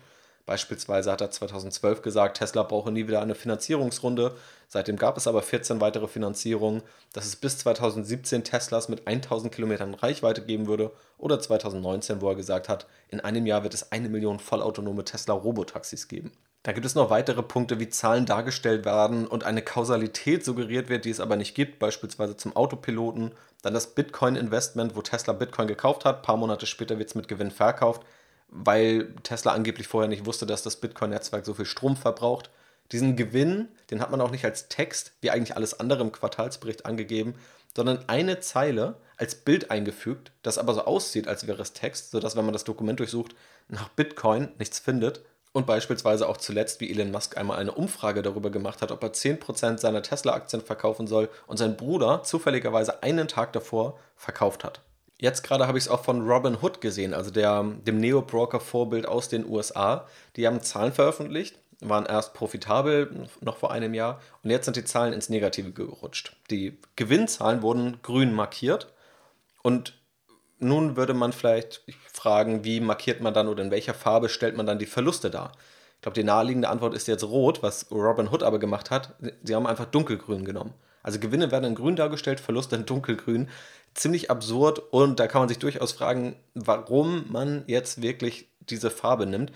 Beispielsweise 0.46 1.10
hat 1.10 1.20
er 1.20 1.32
2012 1.32 2.02
gesagt, 2.02 2.38
Tesla 2.38 2.62
brauche 2.62 2.92
nie 2.92 3.08
wieder 3.08 3.20
eine 3.20 3.34
Finanzierungsrunde. 3.34 4.36
Seitdem 4.68 4.96
gab 4.96 5.16
es 5.16 5.26
aber 5.26 5.42
14 5.42 5.80
weitere 5.80 6.06
Finanzierungen, 6.06 6.82
dass 7.12 7.26
es 7.26 7.34
bis 7.34 7.58
2017 7.58 8.44
Teslas 8.44 8.88
mit 8.88 9.08
1000 9.08 9.52
Kilometern 9.52 9.94
Reichweite 9.94 10.42
geben 10.42 10.68
würde. 10.68 10.92
Oder 11.18 11.40
2019, 11.40 12.20
wo 12.20 12.28
er 12.28 12.36
gesagt 12.36 12.68
hat, 12.68 12.86
in 13.08 13.18
einem 13.18 13.44
Jahr 13.44 13.64
wird 13.64 13.74
es 13.74 13.90
eine 13.90 14.08
Million 14.08 14.38
vollautonome 14.38 15.04
Tesla-Robotaxis 15.04 16.06
geben. 16.06 16.30
Da 16.66 16.72
gibt 16.72 16.84
es 16.84 16.96
noch 16.96 17.10
weitere 17.10 17.44
Punkte, 17.44 17.78
wie 17.78 17.88
Zahlen 17.88 18.26
dargestellt 18.26 18.84
werden 18.84 19.28
und 19.28 19.44
eine 19.44 19.62
Kausalität 19.62 20.44
suggeriert 20.44 20.88
wird, 20.88 21.04
die 21.04 21.10
es 21.10 21.20
aber 21.20 21.36
nicht 21.36 21.54
gibt, 21.54 21.78
beispielsweise 21.78 22.36
zum 22.36 22.56
Autopiloten. 22.56 23.30
Dann 23.62 23.74
das 23.74 23.94
Bitcoin-Investment, 23.94 24.96
wo 24.96 25.02
Tesla 25.02 25.32
Bitcoin 25.32 25.68
gekauft 25.68 26.04
hat, 26.04 26.16
ein 26.16 26.22
paar 26.22 26.36
Monate 26.36 26.66
später 26.66 26.98
wird 26.98 27.08
es 27.08 27.14
mit 27.14 27.28
Gewinn 27.28 27.52
verkauft 27.52 28.02
weil 28.48 29.14
Tesla 29.22 29.52
angeblich 29.52 29.88
vorher 29.88 30.08
nicht 30.08 30.26
wusste, 30.26 30.46
dass 30.46 30.62
das 30.62 30.76
Bitcoin-Netzwerk 30.76 31.44
so 31.44 31.54
viel 31.54 31.64
Strom 31.64 31.96
verbraucht. 31.96 32.50
Diesen 32.92 33.16
Gewinn, 33.16 33.68
den 33.90 34.00
hat 34.00 34.10
man 34.10 34.20
auch 34.20 34.30
nicht 34.30 34.44
als 34.44 34.68
Text, 34.68 35.12
wie 35.20 35.30
eigentlich 35.30 35.56
alles 35.56 35.80
andere 35.80 36.02
im 36.02 36.12
Quartalsbericht 36.12 36.86
angegeben, 36.86 37.34
sondern 37.74 38.08
eine 38.08 38.40
Zeile 38.40 38.96
als 39.16 39.34
Bild 39.34 39.70
eingefügt, 39.70 40.32
das 40.42 40.58
aber 40.58 40.74
so 40.74 40.84
aussieht, 40.84 41.26
als 41.26 41.46
wäre 41.46 41.60
es 41.60 41.72
Text, 41.72 42.12
sodass, 42.12 42.36
wenn 42.36 42.44
man 42.44 42.52
das 42.52 42.64
Dokument 42.64 43.00
durchsucht, 43.00 43.34
nach 43.68 43.88
Bitcoin 43.88 44.50
nichts 44.58 44.78
findet. 44.78 45.22
Und 45.56 45.64
beispielsweise 45.66 46.28
auch 46.28 46.36
zuletzt, 46.36 46.82
wie 46.82 46.90
Elon 46.90 47.10
Musk 47.10 47.38
einmal 47.38 47.58
eine 47.58 47.72
Umfrage 47.72 48.20
darüber 48.20 48.50
gemacht 48.50 48.82
hat, 48.82 48.92
ob 48.92 49.02
er 49.02 49.14
10% 49.14 49.78
seiner 49.78 50.02
Tesla-Aktien 50.02 50.60
verkaufen 50.60 51.06
soll 51.06 51.30
und 51.46 51.56
sein 51.56 51.78
Bruder 51.78 52.22
zufälligerweise 52.24 53.02
einen 53.02 53.26
Tag 53.26 53.54
davor 53.54 53.98
verkauft 54.16 54.64
hat. 54.64 54.82
Jetzt 55.18 55.44
gerade 55.44 55.66
habe 55.66 55.78
ich 55.78 55.84
es 55.84 55.90
auch 55.90 56.04
von 56.04 56.28
Robin 56.28 56.58
Hood 56.60 56.82
gesehen, 56.82 57.14
also 57.14 57.30
der, 57.30 57.64
dem 57.86 57.96
Neo-Broker-Vorbild 57.96 59.08
aus 59.08 59.30
den 59.30 59.48
USA. 59.48 60.06
Die 60.36 60.46
haben 60.46 60.60
Zahlen 60.60 60.92
veröffentlicht, 60.92 61.56
waren 61.80 62.04
erst 62.04 62.34
profitabel, 62.34 63.26
noch 63.40 63.56
vor 63.56 63.70
einem 63.70 63.94
Jahr, 63.94 64.20
und 64.42 64.50
jetzt 64.50 64.66
sind 64.66 64.76
die 64.76 64.84
Zahlen 64.84 65.14
ins 65.14 65.30
Negative 65.30 65.72
gerutscht. 65.72 66.36
Die 66.50 66.76
Gewinnzahlen 66.96 67.62
wurden 67.62 68.02
grün 68.02 68.34
markiert 68.34 68.92
und 69.62 69.94
nun 70.58 70.96
würde 70.96 71.14
man 71.14 71.32
vielleicht 71.32 71.82
fragen, 72.12 72.64
wie 72.64 72.80
markiert 72.80 73.20
man 73.20 73.34
dann 73.34 73.48
oder 73.48 73.62
in 73.62 73.70
welcher 73.70 73.94
Farbe 73.94 74.28
stellt 74.28 74.56
man 74.56 74.66
dann 74.66 74.78
die 74.78 74.86
Verluste 74.86 75.30
dar? 75.30 75.52
Ich 75.96 76.02
glaube, 76.02 76.14
die 76.14 76.24
naheliegende 76.24 76.68
Antwort 76.68 76.94
ist 76.94 77.08
jetzt 77.08 77.24
rot, 77.24 77.62
was 77.62 77.90
Robin 77.90 78.30
Hood 78.30 78.42
aber 78.42 78.58
gemacht 78.58 78.90
hat. 78.90 79.14
Sie 79.42 79.54
haben 79.54 79.66
einfach 79.66 79.86
dunkelgrün 79.86 80.44
genommen. 80.44 80.74
Also 81.02 81.18
Gewinne 81.20 81.50
werden 81.50 81.64
in 81.64 81.74
grün 81.74 81.96
dargestellt, 81.96 82.40
Verluste 82.40 82.76
in 82.76 82.86
dunkelgrün. 82.86 83.48
Ziemlich 83.94 84.30
absurd 84.30 84.78
und 84.90 85.20
da 85.20 85.26
kann 85.26 85.40
man 85.40 85.48
sich 85.48 85.58
durchaus 85.58 85.92
fragen, 85.92 86.36
warum 86.54 87.24
man 87.30 87.64
jetzt 87.66 88.02
wirklich 88.02 88.48
diese 88.60 88.90
Farbe 88.90 89.26
nimmt, 89.26 89.52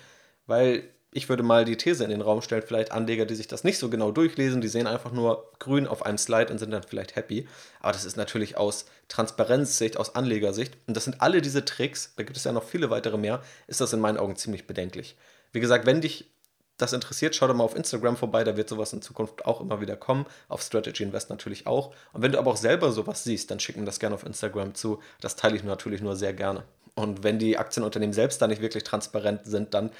weil 0.46 0.84
ich 1.12 1.29
würde 1.29 1.42
mal 1.42 1.64
die 1.64 1.77
These 1.77 2.05
in 2.05 2.11
den 2.11 2.20
Raum 2.20 2.40
stellen, 2.40 2.62
vielleicht 2.64 2.92
Anleger, 2.92 3.27
die 3.27 3.35
sich 3.35 3.49
das 3.49 3.64
nicht 3.64 3.79
so 3.79 3.90
genau 3.90 4.12
durchlesen, 4.12 4.61
die 4.61 4.68
sehen 4.68 4.87
einfach 4.87 5.12
nur 5.12 5.51
grün 5.59 5.87
auf 5.87 6.05
einem 6.07 6.18
Slide 6.18 6.53
und 6.53 6.59
sind 6.59 6.70
dann 6.70 6.85
vielleicht 6.85 7.16
happy. 7.16 7.49
Aber 7.81 7.92
das 7.92 8.05
ist 8.05 8.16
natürlich 8.16 8.57
aus 8.57 8.87
Transparenzsicht, 9.09 9.96
aus 9.96 10.14
Anlegersicht, 10.14 10.77
und 10.87 10.96
das 10.96 11.05
sind 11.05 11.20
alle 11.20 11.42
diese 11.42 11.64
Tricks, 11.64 12.12
da 12.16 12.23
gibt 12.23 12.37
es 12.37 12.44
ja 12.44 12.53
noch 12.53 12.64
viele 12.64 12.90
weitere 12.90 13.18
mehr, 13.18 13.42
ist 13.66 13.81
das 13.81 13.92
in 13.92 14.01
meinen 14.01 14.18
Augen 14.18 14.37
ziemlich 14.37 14.66
bedenklich. 14.66 15.16
Wie 15.53 15.61
gesagt, 15.61 15.85
wenn 15.85 16.01
dich 16.01 16.31
das 16.79 16.92
interessiert, 16.92 17.35
schau 17.35 17.46
doch 17.46 17.55
mal 17.55 17.64
auf 17.64 17.77
Instagram 17.77 18.16
vorbei, 18.16 18.44
da 18.44 18.57
wird 18.57 18.68
sowas 18.68 18.92
in 18.92 19.03
Zukunft 19.03 19.44
auch 19.44 19.61
immer 19.61 19.81
wieder 19.81 19.96
kommen, 19.96 20.27
auf 20.49 20.62
Strategy 20.62 21.03
Invest 21.03 21.29
natürlich 21.29 21.66
auch. 21.66 21.92
Und 22.12 22.23
wenn 22.23 22.33
du 22.33 22.38
aber 22.38 22.53
auch 22.53 22.57
selber 22.57 22.92
sowas 22.92 23.25
siehst, 23.25 23.51
dann 23.51 23.61
schick 23.61 23.77
mir 23.77 23.85
das 23.85 23.99
gerne 23.99 24.14
auf 24.14 24.25
Instagram 24.25 24.75
zu, 24.75 25.01
das 25.20 25.37
teile 25.37 25.57
ich 25.57 25.64
natürlich 25.64 26.01
nur 26.01 26.16
sehr 26.16 26.33
gerne. 26.33 26.64
Und 26.94 27.23
wenn 27.23 27.38
die 27.38 27.59
Aktienunternehmen 27.59 28.12
selbst 28.12 28.40
da 28.40 28.46
nicht 28.46 28.62
wirklich 28.62 28.85
transparent 28.85 29.42
sind, 29.44 29.75
dann 29.75 29.90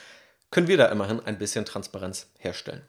können 0.50 0.68
wir 0.68 0.76
da 0.76 0.86
immerhin 0.86 1.20
ein 1.20 1.38
bisschen 1.38 1.64
Transparenz 1.64 2.28
herstellen. 2.38 2.82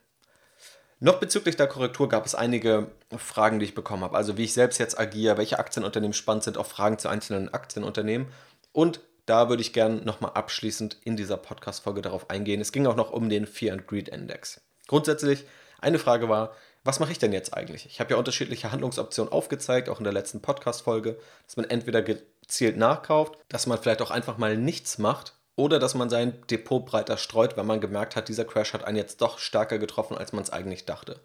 Noch 0.99 1.19
bezüglich 1.19 1.55
der 1.55 1.67
Korrektur 1.67 2.09
gab 2.09 2.27
es 2.27 2.35
einige 2.35 2.91
Fragen, 3.17 3.59
die 3.59 3.65
ich 3.65 3.73
bekommen 3.73 4.03
habe. 4.03 4.15
Also 4.15 4.37
wie 4.37 4.43
ich 4.43 4.53
selbst 4.53 4.77
jetzt 4.77 4.99
agiere, 4.99 5.37
welche 5.37 5.57
Aktienunternehmen 5.57 6.13
spannend 6.13 6.43
sind, 6.43 6.59
auch 6.59 6.67
Fragen 6.67 6.99
zu 6.99 7.09
einzelnen 7.09 7.51
Aktienunternehmen. 7.51 8.27
Und 8.71 8.99
da 9.25 9.49
würde 9.49 9.61
ich 9.61 9.73
gerne 9.73 9.95
nochmal 9.95 10.31
abschließend 10.35 10.97
in 11.03 11.17
dieser 11.17 11.37
Podcast-Folge 11.37 12.03
darauf 12.03 12.29
eingehen. 12.29 12.61
Es 12.61 12.71
ging 12.71 12.85
auch 12.85 12.95
noch 12.95 13.11
um 13.11 13.29
den 13.29 13.47
Fear 13.47 13.73
and 13.73 13.87
Greed 13.87 14.09
Index. 14.09 14.61
Grundsätzlich, 14.87 15.45
eine 15.79 15.97
Frage 15.97 16.29
war, 16.29 16.55
was 16.83 16.99
mache 16.99 17.11
ich 17.11 17.19
denn 17.19 17.33
jetzt 17.33 17.55
eigentlich? 17.55 17.87
Ich 17.87 17.99
habe 17.99 18.11
ja 18.11 18.17
unterschiedliche 18.17 18.71
Handlungsoptionen 18.71 19.31
aufgezeigt, 19.31 19.89
auch 19.89 19.99
in 19.99 20.03
der 20.03 20.13
letzten 20.13 20.41
Podcast-Folge, 20.41 21.17
dass 21.45 21.57
man 21.57 21.67
entweder 21.67 22.03
gezielt 22.03 22.77
nachkauft, 22.77 23.37
dass 23.49 23.65
man 23.65 23.79
vielleicht 23.79 24.01
auch 24.03 24.11
einfach 24.11 24.37
mal 24.37 24.55
nichts 24.55 24.99
macht 24.99 25.33
oder 25.55 25.79
dass 25.79 25.95
man 25.95 26.09
sein 26.09 26.41
Depot 26.49 26.85
breiter 26.85 27.17
streut, 27.17 27.57
wenn 27.57 27.65
man 27.65 27.81
gemerkt 27.81 28.15
hat, 28.15 28.29
dieser 28.29 28.45
Crash 28.45 28.73
hat 28.73 28.83
einen 28.83 28.97
jetzt 28.97 29.21
doch 29.21 29.39
stärker 29.39 29.77
getroffen, 29.79 30.17
als 30.17 30.33
man 30.33 30.43
es 30.43 30.49
eigentlich 30.49 30.85
dachte. 30.85 31.19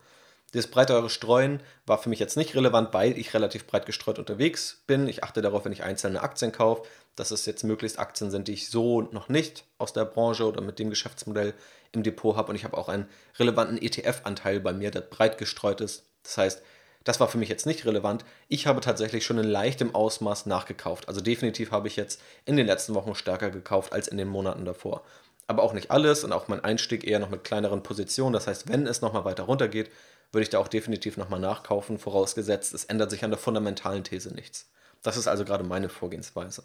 Das 0.53 0.69
breitere 0.69 1.11
Streuen 1.11 1.61
war 1.87 1.99
für 1.99 2.09
mich 2.09 2.21
jetzt 2.21 2.37
nicht 2.37 2.55
relevant, 2.55 2.95
weil 2.95 3.19
ich 3.19 3.35
relativ 3.35 3.67
breit 3.67 3.85
gestreut 3.85 4.19
unterwegs 4.19 4.83
bin. 4.87 5.09
Ich 5.09 5.25
achte 5.25 5.43
darauf, 5.43 5.65
wenn 5.65 5.73
ich 5.73 5.83
einzelne 5.83 6.23
Aktien 6.23 6.53
kaufe, 6.53 6.89
dass 7.17 7.31
es 7.31 7.47
jetzt 7.47 7.65
möglichst 7.65 7.99
Aktien 7.99 8.31
sind, 8.31 8.49
die 8.49 8.53
ich 8.53 8.71
so 8.71 9.03
noch 9.03 9.29
nicht 9.29 9.65
aus 9.79 9.93
der 9.93 10.05
Branche 10.05 10.47
oder 10.47 10.61
mit 10.61 10.79
dem 10.79 10.91
Geschäftsmodell 10.91 11.53
im 11.93 12.05
Depot 12.05 12.37
habe. 12.37 12.51
Und 12.51 12.57
ich 12.57 12.65
habe 12.65 12.79
auch 12.79 12.89
einen 12.89 13.09
relevanten 13.39 13.81
ETF-Anteil 13.81 14.61
bei 14.61 14.73
mir, 14.73 14.91
der 14.91 15.01
breit 15.01 15.37
gestreut 15.37 15.81
ist. 15.81 16.05
Das 16.23 16.39
heißt, 16.39 16.63
das 17.07 17.21
war 17.21 17.29
für 17.29 17.39
mich 17.39 17.49
jetzt 17.49 17.67
nicht 17.67 17.87
relevant. 17.87 18.25
Ich 18.49 18.67
habe 18.67 18.81
tatsächlich 18.81 19.25
schon 19.25 19.39
in 19.39 19.45
leichtem 19.45 19.95
Ausmaß 19.95 20.47
nachgekauft. 20.47 21.07
Also 21.07 21.21
definitiv 21.21 21.71
habe 21.71 21.87
ich 21.87 21.95
jetzt 21.95 22.21
in 22.45 22.57
den 22.57 22.67
letzten 22.67 22.95
Wochen 22.97 23.15
stärker 23.15 23.51
gekauft 23.51 23.93
als 23.93 24.09
in 24.09 24.19
den 24.19 24.27
Monaten 24.27 24.65
davor. 24.65 25.05
Aber 25.47 25.63
auch 25.63 25.73
nicht 25.73 25.93
alles 25.93 26.25
und 26.25 26.33
auch 26.33 26.49
mein 26.49 26.65
Einstieg 26.65 27.05
eher 27.05 27.21
noch 27.21 27.31
mit 27.31 27.45
kleineren 27.45 27.85
Positionen. 27.85 28.33
Das 28.33 28.49
heißt, 28.49 28.69
wenn 28.69 28.89
es 28.89 29.03
nochmal 29.03 29.25
weiter 29.25 29.45
runtergeht, 29.45 29.89
würde 30.33 30.43
ich 30.43 30.51
da 30.51 30.59
auch 30.59 30.67
definitiv 30.67 31.17
nochmal 31.17 31.39
nachkaufen, 31.39 32.01
vorausgesetzt, 32.01 32.75
es 32.75 32.87
ändert 32.87 33.13
sich 33.13 33.23
an 33.23 33.31
der 33.31 33.39
fundamentalen 33.39 34.03
These 34.03 34.35
nichts. 34.35 34.69
Das 35.05 35.17
ist 35.17 35.29
also 35.29 35.45
gerade 35.45 35.63
meine 35.63 35.89
Vorgehensweise. 35.89 36.65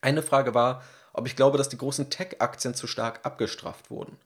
Eine 0.00 0.22
Frage 0.22 0.54
war, 0.54 0.82
ob 1.12 1.28
ich 1.28 1.36
glaube, 1.36 1.56
dass 1.56 1.68
die 1.68 1.78
großen 1.78 2.10
Tech-Aktien 2.10 2.74
zu 2.74 2.88
stark 2.88 3.20
abgestraft 3.22 3.92
wurden. 3.92 4.18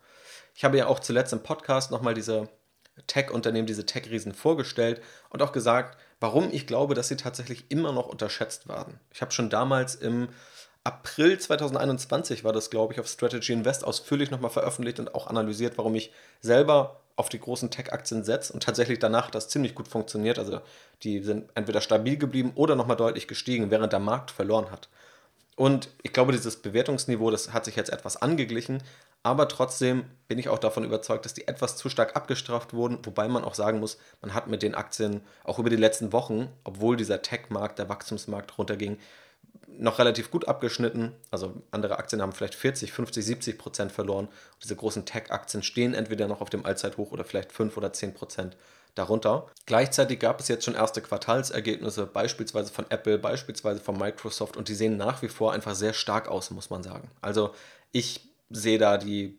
Ich 0.54 0.64
habe 0.64 0.78
ja 0.78 0.86
auch 0.86 1.00
zuletzt 1.00 1.34
im 1.34 1.42
Podcast 1.42 1.90
nochmal 1.90 2.14
diese 2.14 2.48
Tech-Unternehmen, 3.10 3.66
diese 3.66 3.86
Tech-Riesen 3.86 4.34
vorgestellt 4.34 5.02
und 5.30 5.42
auch 5.42 5.50
gesagt, 5.50 5.98
warum 6.20 6.48
ich 6.52 6.66
glaube, 6.66 6.94
dass 6.94 7.08
sie 7.08 7.16
tatsächlich 7.16 7.64
immer 7.68 7.92
noch 7.92 8.06
unterschätzt 8.06 8.68
werden. 8.68 9.00
Ich 9.12 9.20
habe 9.20 9.32
schon 9.32 9.50
damals 9.50 9.96
im 9.96 10.28
April 10.84 11.38
2021 11.38 12.44
war 12.44 12.52
das, 12.52 12.70
glaube 12.70 12.92
ich, 12.92 13.00
auf 13.00 13.08
Strategy 13.08 13.52
Invest 13.52 13.84
ausführlich 13.84 14.30
nochmal 14.30 14.50
veröffentlicht 14.50 15.00
und 15.00 15.14
auch 15.14 15.26
analysiert, 15.26 15.76
warum 15.76 15.94
ich 15.96 16.12
selber 16.40 17.00
auf 17.16 17.28
die 17.28 17.40
großen 17.40 17.70
Tech-Aktien 17.70 18.22
setze 18.22 18.52
und 18.52 18.62
tatsächlich 18.62 19.00
danach 19.00 19.30
das 19.30 19.48
ziemlich 19.48 19.74
gut 19.74 19.88
funktioniert. 19.88 20.38
Also 20.38 20.60
die 21.02 21.20
sind 21.22 21.50
entweder 21.54 21.80
stabil 21.80 22.16
geblieben 22.16 22.52
oder 22.54 22.76
nochmal 22.76 22.96
deutlich 22.96 23.26
gestiegen, 23.26 23.70
während 23.70 23.92
der 23.92 24.00
Markt 24.00 24.30
verloren 24.30 24.70
hat. 24.70 24.88
Und 25.56 25.90
ich 26.02 26.12
glaube, 26.14 26.32
dieses 26.32 26.62
Bewertungsniveau, 26.62 27.30
das 27.30 27.52
hat 27.52 27.66
sich 27.66 27.76
jetzt 27.76 27.92
etwas 27.92 28.16
angeglichen, 28.16 28.82
aber 29.22 29.48
trotzdem 29.48 30.04
bin 30.28 30.38
ich 30.38 30.48
auch 30.48 30.58
davon 30.58 30.84
überzeugt, 30.84 31.24
dass 31.24 31.34
die 31.34 31.46
etwas 31.46 31.76
zu 31.76 31.88
stark 31.88 32.16
abgestraft 32.16 32.72
wurden, 32.72 32.98
wobei 33.04 33.28
man 33.28 33.44
auch 33.44 33.54
sagen 33.54 33.80
muss, 33.80 33.98
man 34.22 34.32
hat 34.32 34.46
mit 34.46 34.62
den 34.62 34.74
Aktien 34.74 35.22
auch 35.44 35.58
über 35.58 35.70
die 35.70 35.76
letzten 35.76 36.12
Wochen, 36.12 36.48
obwohl 36.64 36.96
dieser 36.96 37.20
Tech-Markt, 37.20 37.78
der 37.78 37.88
Wachstumsmarkt 37.88 38.56
runterging, 38.56 38.98
noch 39.66 39.98
relativ 39.98 40.30
gut 40.30 40.48
abgeschnitten. 40.48 41.14
Also 41.30 41.62
andere 41.70 41.98
Aktien 41.98 42.22
haben 42.22 42.32
vielleicht 42.32 42.54
40, 42.54 42.92
50, 42.92 43.24
70 43.24 43.58
Prozent 43.58 43.92
verloren. 43.92 44.26
Und 44.26 44.64
diese 44.64 44.76
großen 44.76 45.04
Tech-Aktien 45.04 45.62
stehen 45.62 45.94
entweder 45.94 46.26
noch 46.26 46.40
auf 46.40 46.50
dem 46.50 46.66
Allzeithoch 46.66 47.12
oder 47.12 47.24
vielleicht 47.24 47.52
5 47.52 47.76
oder 47.76 47.92
10 47.92 48.14
Prozent 48.14 48.56
darunter. 48.94 49.46
Gleichzeitig 49.66 50.18
gab 50.18 50.40
es 50.40 50.48
jetzt 50.48 50.64
schon 50.64 50.74
erste 50.74 51.00
Quartalsergebnisse, 51.00 52.06
beispielsweise 52.06 52.72
von 52.72 52.86
Apple, 52.90 53.18
beispielsweise 53.18 53.80
von 53.80 53.96
Microsoft 53.96 54.56
und 54.56 54.68
die 54.68 54.74
sehen 54.74 54.96
nach 54.96 55.22
wie 55.22 55.28
vor 55.28 55.52
einfach 55.52 55.74
sehr 55.74 55.92
stark 55.92 56.28
aus, 56.28 56.50
muss 56.50 56.70
man 56.70 56.82
sagen. 56.82 57.10
Also 57.20 57.54
ich 57.92 58.29
sehe 58.50 58.78
da 58.78 58.98
die 58.98 59.38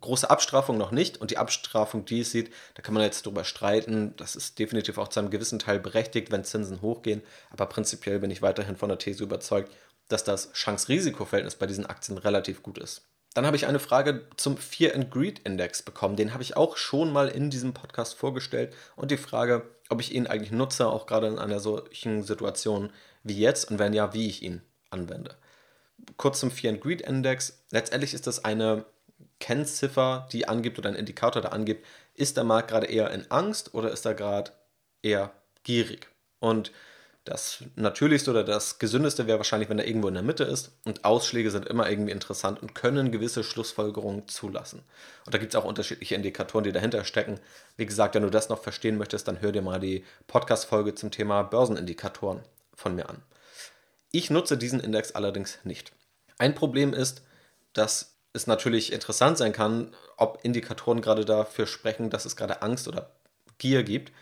große 0.00 0.28
Abstrafung 0.28 0.78
noch 0.78 0.90
nicht 0.90 1.18
und 1.18 1.30
die 1.30 1.38
Abstrafung, 1.38 2.04
die 2.04 2.20
es 2.20 2.30
sieht, 2.30 2.52
da 2.74 2.82
kann 2.82 2.94
man 2.94 3.02
jetzt 3.02 3.24
drüber 3.26 3.44
streiten. 3.44 4.14
Das 4.16 4.36
ist 4.36 4.58
definitiv 4.58 4.98
auch 4.98 5.08
zu 5.08 5.20
einem 5.20 5.30
gewissen 5.30 5.58
Teil 5.58 5.80
berechtigt, 5.80 6.30
wenn 6.30 6.44
Zinsen 6.44 6.82
hochgehen. 6.82 7.22
Aber 7.50 7.66
prinzipiell 7.66 8.18
bin 8.18 8.30
ich 8.30 8.42
weiterhin 8.42 8.76
von 8.76 8.88
der 8.88 8.98
These 8.98 9.24
überzeugt, 9.24 9.72
dass 10.08 10.24
das 10.24 10.52
Chance-Risiko-Verhältnis 10.52 11.56
bei 11.56 11.66
diesen 11.66 11.86
Aktien 11.86 12.18
relativ 12.18 12.62
gut 12.62 12.78
ist. 12.78 13.02
Dann 13.34 13.44
habe 13.44 13.56
ich 13.56 13.66
eine 13.66 13.80
Frage 13.80 14.26
zum 14.36 14.56
Fear 14.56 14.94
and 14.94 15.10
Greed 15.10 15.40
Index 15.40 15.82
bekommen. 15.82 16.16
Den 16.16 16.32
habe 16.32 16.42
ich 16.42 16.56
auch 16.56 16.78
schon 16.78 17.12
mal 17.12 17.28
in 17.28 17.50
diesem 17.50 17.74
Podcast 17.74 18.14
vorgestellt. 18.14 18.72
Und 18.94 19.10
die 19.10 19.18
Frage, 19.18 19.68
ob 19.90 20.00
ich 20.00 20.14
ihn 20.14 20.26
eigentlich 20.26 20.52
nutze, 20.52 20.86
auch 20.86 21.06
gerade 21.06 21.26
in 21.26 21.38
einer 21.38 21.60
solchen 21.60 22.22
Situation 22.22 22.90
wie 23.22 23.38
jetzt 23.38 23.70
und 23.70 23.78
wenn 23.78 23.92
ja, 23.92 24.14
wie 24.14 24.28
ich 24.28 24.42
ihn 24.42 24.62
anwende. 24.88 25.36
Kurz 26.16 26.40
zum 26.40 26.50
Fear 26.50 26.74
and 26.74 26.82
Greed 26.82 27.02
Index. 27.02 27.64
Letztendlich 27.70 28.14
ist 28.14 28.26
das 28.26 28.44
eine 28.44 28.84
Kennziffer, 29.38 30.28
die 30.32 30.48
angibt 30.48 30.78
oder 30.78 30.88
ein 30.88 30.94
Indikator, 30.94 31.42
der 31.42 31.52
angibt, 31.52 31.84
ist 32.14 32.36
der 32.36 32.44
Markt 32.44 32.68
gerade 32.68 32.86
eher 32.86 33.10
in 33.10 33.30
Angst 33.30 33.74
oder 33.74 33.90
ist 33.90 34.06
er 34.06 34.14
gerade 34.14 34.52
eher 35.02 35.32
gierig? 35.62 36.08
Und 36.40 36.72
das 37.26 37.64
Natürlichste 37.74 38.30
oder 38.30 38.44
das 38.44 38.78
Gesündeste 38.78 39.26
wäre 39.26 39.38
wahrscheinlich, 39.38 39.68
wenn 39.68 39.80
er 39.80 39.86
irgendwo 39.86 40.06
in 40.06 40.14
der 40.14 40.22
Mitte 40.22 40.44
ist. 40.44 40.70
Und 40.84 41.04
Ausschläge 41.04 41.50
sind 41.50 41.66
immer 41.66 41.90
irgendwie 41.90 42.12
interessant 42.12 42.62
und 42.62 42.74
können 42.76 43.10
gewisse 43.10 43.42
Schlussfolgerungen 43.42 44.28
zulassen. 44.28 44.84
Und 45.24 45.34
da 45.34 45.38
gibt 45.38 45.52
es 45.52 45.60
auch 45.60 45.64
unterschiedliche 45.64 46.14
Indikatoren, 46.14 46.62
die 46.62 46.70
dahinter 46.70 47.04
stecken. 47.04 47.40
Wie 47.76 47.84
gesagt, 47.84 48.14
wenn 48.14 48.22
du 48.22 48.30
das 48.30 48.48
noch 48.48 48.62
verstehen 48.62 48.96
möchtest, 48.96 49.26
dann 49.26 49.40
hör 49.40 49.50
dir 49.50 49.62
mal 49.62 49.80
die 49.80 50.04
Podcast-Folge 50.28 50.94
zum 50.94 51.10
Thema 51.10 51.42
Börsenindikatoren 51.42 52.42
von 52.74 52.94
mir 52.94 53.10
an. 53.10 53.20
Ich 54.10 54.30
nutze 54.30 54.56
diesen 54.56 54.80
Index 54.80 55.12
allerdings 55.12 55.58
nicht. 55.64 55.92
Ein 56.38 56.54
Problem 56.54 56.92
ist, 56.92 57.22
dass 57.72 58.16
es 58.32 58.46
natürlich 58.46 58.92
interessant 58.92 59.38
sein 59.38 59.52
kann, 59.52 59.94
ob 60.16 60.40
Indikatoren 60.42 61.00
gerade 61.00 61.24
dafür 61.24 61.66
sprechen, 61.66 62.10
dass 62.10 62.24
es 62.24 62.36
gerade 62.36 62.62
Angst 62.62 62.86
oder 62.88 63.10
Gier 63.58 63.82
gibt. 63.82 64.12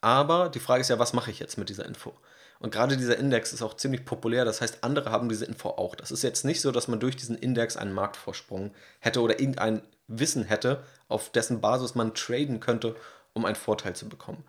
Aber 0.00 0.48
die 0.48 0.60
Frage 0.60 0.80
ist 0.80 0.90
ja, 0.90 0.98
was 0.98 1.12
mache 1.12 1.30
ich 1.30 1.38
jetzt 1.38 1.58
mit 1.58 1.68
dieser 1.68 1.86
Info? 1.86 2.14
Und 2.60 2.72
gerade 2.72 2.96
dieser 2.96 3.18
Index 3.18 3.52
ist 3.52 3.62
auch 3.62 3.74
ziemlich 3.74 4.04
populär, 4.04 4.44
das 4.44 4.60
heißt, 4.60 4.84
andere 4.84 5.10
haben 5.10 5.28
diese 5.28 5.44
Info 5.44 5.70
auch. 5.70 5.96
Das 5.96 6.10
ist 6.10 6.22
jetzt 6.22 6.44
nicht 6.44 6.60
so, 6.60 6.70
dass 6.70 6.88
man 6.88 7.00
durch 7.00 7.16
diesen 7.16 7.36
Index 7.36 7.76
einen 7.76 7.92
Marktvorsprung 7.92 8.72
hätte 9.00 9.20
oder 9.20 9.40
irgendein 9.40 9.82
Wissen 10.06 10.44
hätte, 10.44 10.84
auf 11.08 11.30
dessen 11.30 11.60
Basis 11.60 11.94
man 11.94 12.14
traden 12.14 12.60
könnte, 12.60 12.96
um 13.32 13.44
einen 13.44 13.56
Vorteil 13.56 13.96
zu 13.96 14.08
bekommen. 14.08 14.44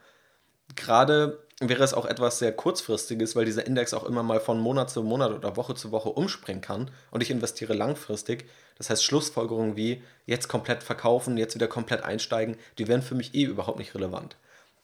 Gerade 0.75 1.44
wäre 1.59 1.83
es 1.83 1.93
auch 1.93 2.05
etwas 2.05 2.39
sehr 2.39 2.51
kurzfristiges, 2.51 3.35
weil 3.35 3.45
dieser 3.45 3.65
Index 3.65 3.93
auch 3.93 4.03
immer 4.03 4.23
mal 4.23 4.39
von 4.39 4.59
Monat 4.59 4.89
zu 4.89 5.03
Monat 5.03 5.31
oder 5.31 5.55
Woche 5.55 5.75
zu 5.75 5.91
Woche 5.91 6.09
umspringen 6.09 6.61
kann 6.61 6.91
und 7.11 7.21
ich 7.21 7.31
investiere 7.31 7.73
langfristig. 7.73 8.45
Das 8.77 8.89
heißt, 8.89 9.03
Schlussfolgerungen 9.03 9.77
wie 9.77 10.03
jetzt 10.25 10.49
komplett 10.49 10.83
verkaufen, 10.83 11.37
jetzt 11.37 11.55
wieder 11.55 11.67
komplett 11.67 12.03
einsteigen, 12.03 12.57
die 12.77 12.87
wären 12.87 13.01
für 13.01 13.15
mich 13.15 13.33
eh 13.35 13.43
überhaupt 13.43 13.79
nicht 13.79 13.95
relevant. 13.95 14.35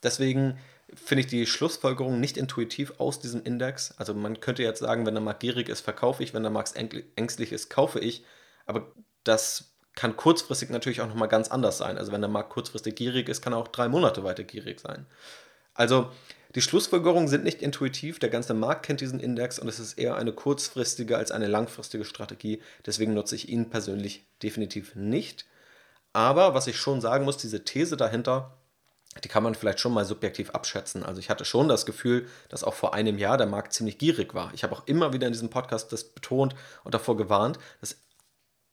Deswegen 0.02 0.58
finde 0.94 1.22
ich 1.22 1.28
die 1.28 1.46
Schlussfolgerung 1.46 2.20
nicht 2.20 2.38
intuitiv 2.38 2.94
aus 3.00 3.20
diesem 3.20 3.44
Index. 3.44 3.94
Also 3.98 4.14
man 4.14 4.40
könnte 4.40 4.64
jetzt 4.64 4.80
sagen, 4.80 5.06
wenn 5.06 5.14
der 5.14 5.24
Markt 5.24 5.42
gierig 5.42 5.70
ist, 5.70 5.82
verkaufe 5.82 6.24
ich, 6.24 6.34
wenn 6.34 6.44
der 6.44 6.52
Markt 6.52 6.74
ängstlich 7.16 7.52
ist, 7.52 7.70
kaufe 7.70 8.00
ich. 8.00 8.24
Aber 8.66 8.92
das 9.24 9.72
kann 9.96 10.16
kurzfristig 10.16 10.70
natürlich 10.70 11.02
auch 11.02 11.08
nochmal 11.08 11.28
ganz 11.28 11.50
anders 11.50 11.78
sein. 11.78 11.98
Also 11.98 12.12
wenn 12.12 12.22
der 12.22 12.30
Markt 12.30 12.50
kurzfristig 12.50 12.96
gierig 12.96 13.30
ist, 13.30 13.42
kann 13.42 13.54
er 13.54 13.60
auch 13.60 13.68
drei 13.68 13.90
Monate 13.90 14.24
weiter 14.24 14.44
gierig 14.44 14.80
sein. 14.80 15.06
Also 15.74 16.12
die 16.56 16.62
Schlussfolgerungen 16.62 17.28
sind 17.28 17.44
nicht 17.44 17.62
intuitiv, 17.62 18.20
der 18.20 18.30
ganze 18.30 18.54
Markt 18.54 18.86
kennt 18.86 19.02
diesen 19.02 19.20
Index 19.20 19.58
und 19.60 19.68
es 19.68 19.80
ist 19.80 19.98
eher 19.98 20.16
eine 20.16 20.34
kurzfristige 20.34 21.18
als 21.18 21.32
eine 21.32 21.48
langfristige 21.48 22.04
Strategie. 22.04 22.62
Deswegen 22.86 23.14
nutze 23.14 23.36
ich 23.36 23.50
ihn 23.50 23.70
persönlich 23.70 24.26
definitiv 24.44 24.96
nicht. 24.96 25.46
Aber 26.14 26.54
was 26.54 26.68
ich 26.68 26.78
schon 26.78 27.00
sagen 27.00 27.24
muss, 27.24 27.38
diese 27.38 27.64
These 27.64 27.96
dahinter, 27.96 28.58
die 29.24 29.28
kann 29.28 29.44
man 29.44 29.56
vielleicht 29.56 29.80
schon 29.80 29.94
mal 29.94 30.06
subjektiv 30.06 30.52
abschätzen. 30.52 31.04
Also 31.04 31.20
ich 31.20 31.30
hatte 31.30 31.46
schon 31.46 31.68
das 31.68 31.86
Gefühl, 31.86 32.28
dass 32.50 32.64
auch 32.64 32.74
vor 32.74 32.94
einem 32.94 33.18
Jahr 33.18 33.38
der 33.38 33.48
Markt 33.48 33.74
ziemlich 33.74 33.98
gierig 33.98 34.34
war. 34.34 34.52
Ich 34.54 34.64
habe 34.64 34.76
auch 34.76 34.88
immer 34.88 35.14
wieder 35.14 35.28
in 35.28 35.34
diesem 35.34 35.50
Podcast 35.50 35.92
das 35.92 36.04
betont 36.04 36.56
und 36.84 36.94
davor 36.94 37.18
gewarnt, 37.18 37.60
dass 37.80 37.98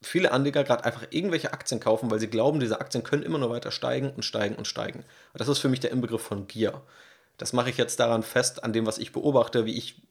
viele 0.03 0.31
Anleger 0.33 0.65
gerade 0.65 0.85
einfach 0.85 1.07
irgendwelche 1.11 1.53
Aktien 1.53 1.81
kaufen, 1.81 2.11
weil 2.11 2.21
sie 2.21 2.29
glauben, 2.29 2.61
diese 2.61 2.81
Aktien 2.81 3.03
können 3.03 3.25
immer 3.25 3.39
nur 3.39 3.51
weiter 3.51 3.73
steigen 3.73 4.11
und 4.11 4.25
steigen 4.25 4.55
und 4.55 4.67
steigen. 4.67 5.01
Und 5.01 5.41
das 5.41 5.49
ist 5.49 5.59
für 5.59 5.69
mich 5.69 5.81
der 5.81 5.91
Inbegriff 5.91 6.23
von 6.23 6.47
Gier. 6.47 6.83
Das 7.39 7.53
mache 7.53 7.71
ich 7.71 7.77
jetzt 7.77 7.99
daran 8.01 8.23
fest, 8.23 8.63
an 8.65 8.73
dem, 8.73 8.87
was 8.87 8.99
ich 8.99 9.13
beobachte, 9.13 9.65
wie 9.65 9.77
ich 9.77 10.03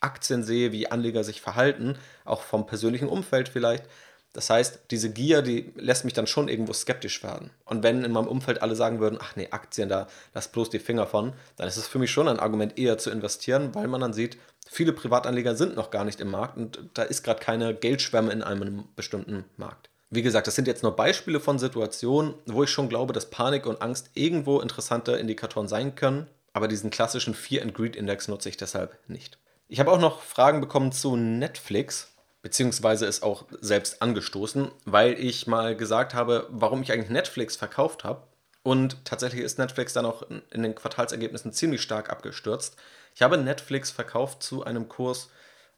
Aktien 0.00 0.42
sehe, 0.42 0.72
wie 0.72 0.90
Anleger 0.90 1.24
sich 1.24 1.40
verhalten, 1.40 1.96
auch 2.24 2.42
vom 2.42 2.66
persönlichen 2.66 3.08
Umfeld 3.08 3.48
vielleicht. 3.48 3.84
Das 4.32 4.48
heißt, 4.48 4.84
diese 4.90 5.10
Gier, 5.10 5.42
die 5.42 5.72
lässt 5.76 6.04
mich 6.04 6.14
dann 6.14 6.26
schon 6.26 6.48
irgendwo 6.48 6.72
skeptisch 6.72 7.22
werden. 7.22 7.50
Und 7.66 7.82
wenn 7.82 8.02
in 8.02 8.12
meinem 8.12 8.28
Umfeld 8.28 8.62
alle 8.62 8.74
sagen 8.74 8.98
würden, 8.98 9.18
ach 9.20 9.36
nee, 9.36 9.48
Aktien, 9.50 9.90
da 9.90 10.06
lass 10.32 10.48
bloß 10.48 10.70
die 10.70 10.78
Finger 10.78 11.06
von, 11.06 11.34
dann 11.56 11.68
ist 11.68 11.76
es 11.76 11.86
für 11.86 11.98
mich 11.98 12.10
schon 12.10 12.28
ein 12.28 12.40
Argument 12.40 12.78
eher 12.78 12.96
zu 12.96 13.10
investieren, 13.10 13.74
weil 13.74 13.88
man 13.88 14.00
dann 14.00 14.14
sieht, 14.14 14.38
viele 14.70 14.94
Privatanleger 14.94 15.54
sind 15.54 15.76
noch 15.76 15.90
gar 15.90 16.04
nicht 16.04 16.20
im 16.20 16.30
Markt 16.30 16.56
und 16.56 16.78
da 16.94 17.02
ist 17.02 17.22
gerade 17.22 17.40
keine 17.40 17.74
Geldschwemme 17.74 18.32
in 18.32 18.42
einem 18.42 18.84
bestimmten 18.96 19.44
Markt. 19.58 19.90
Wie 20.08 20.22
gesagt, 20.22 20.46
das 20.46 20.54
sind 20.54 20.66
jetzt 20.66 20.82
nur 20.82 20.96
Beispiele 20.96 21.40
von 21.40 21.58
Situationen, 21.58 22.34
wo 22.46 22.62
ich 22.62 22.70
schon 22.70 22.88
glaube, 22.88 23.12
dass 23.12 23.30
Panik 23.30 23.66
und 23.66 23.82
Angst 23.82 24.10
irgendwo 24.14 24.60
interessante 24.60 25.12
Indikatoren 25.12 25.68
sein 25.68 25.94
können, 25.94 26.26
aber 26.52 26.68
diesen 26.68 26.90
klassischen 26.90 27.34
Fear 27.34 27.62
and 27.62 27.74
Greed 27.74 27.96
Index 27.96 28.28
nutze 28.28 28.48
ich 28.48 28.56
deshalb 28.56 28.98
nicht. 29.08 29.38
Ich 29.68 29.80
habe 29.80 29.90
auch 29.90 30.00
noch 30.00 30.22
Fragen 30.22 30.60
bekommen 30.60 30.92
zu 30.92 31.16
Netflix 31.16 32.12
beziehungsweise 32.42 33.06
es 33.06 33.22
auch 33.22 33.46
selbst 33.60 34.02
angestoßen, 34.02 34.70
weil 34.84 35.14
ich 35.14 35.46
mal 35.46 35.76
gesagt 35.76 36.12
habe, 36.12 36.48
warum 36.50 36.82
ich 36.82 36.92
eigentlich 36.92 37.10
Netflix 37.10 37.56
verkauft 37.56 38.04
habe. 38.04 38.26
Und 38.64 39.04
tatsächlich 39.04 39.42
ist 39.42 39.58
Netflix 39.58 39.92
dann 39.92 40.06
auch 40.06 40.22
in 40.50 40.62
den 40.62 40.74
Quartalsergebnissen 40.74 41.52
ziemlich 41.52 41.82
stark 41.82 42.10
abgestürzt. 42.10 42.76
Ich 43.14 43.22
habe 43.22 43.38
Netflix 43.38 43.90
verkauft 43.90 44.42
zu 44.42 44.64
einem 44.64 44.88
Kurs 44.88 45.30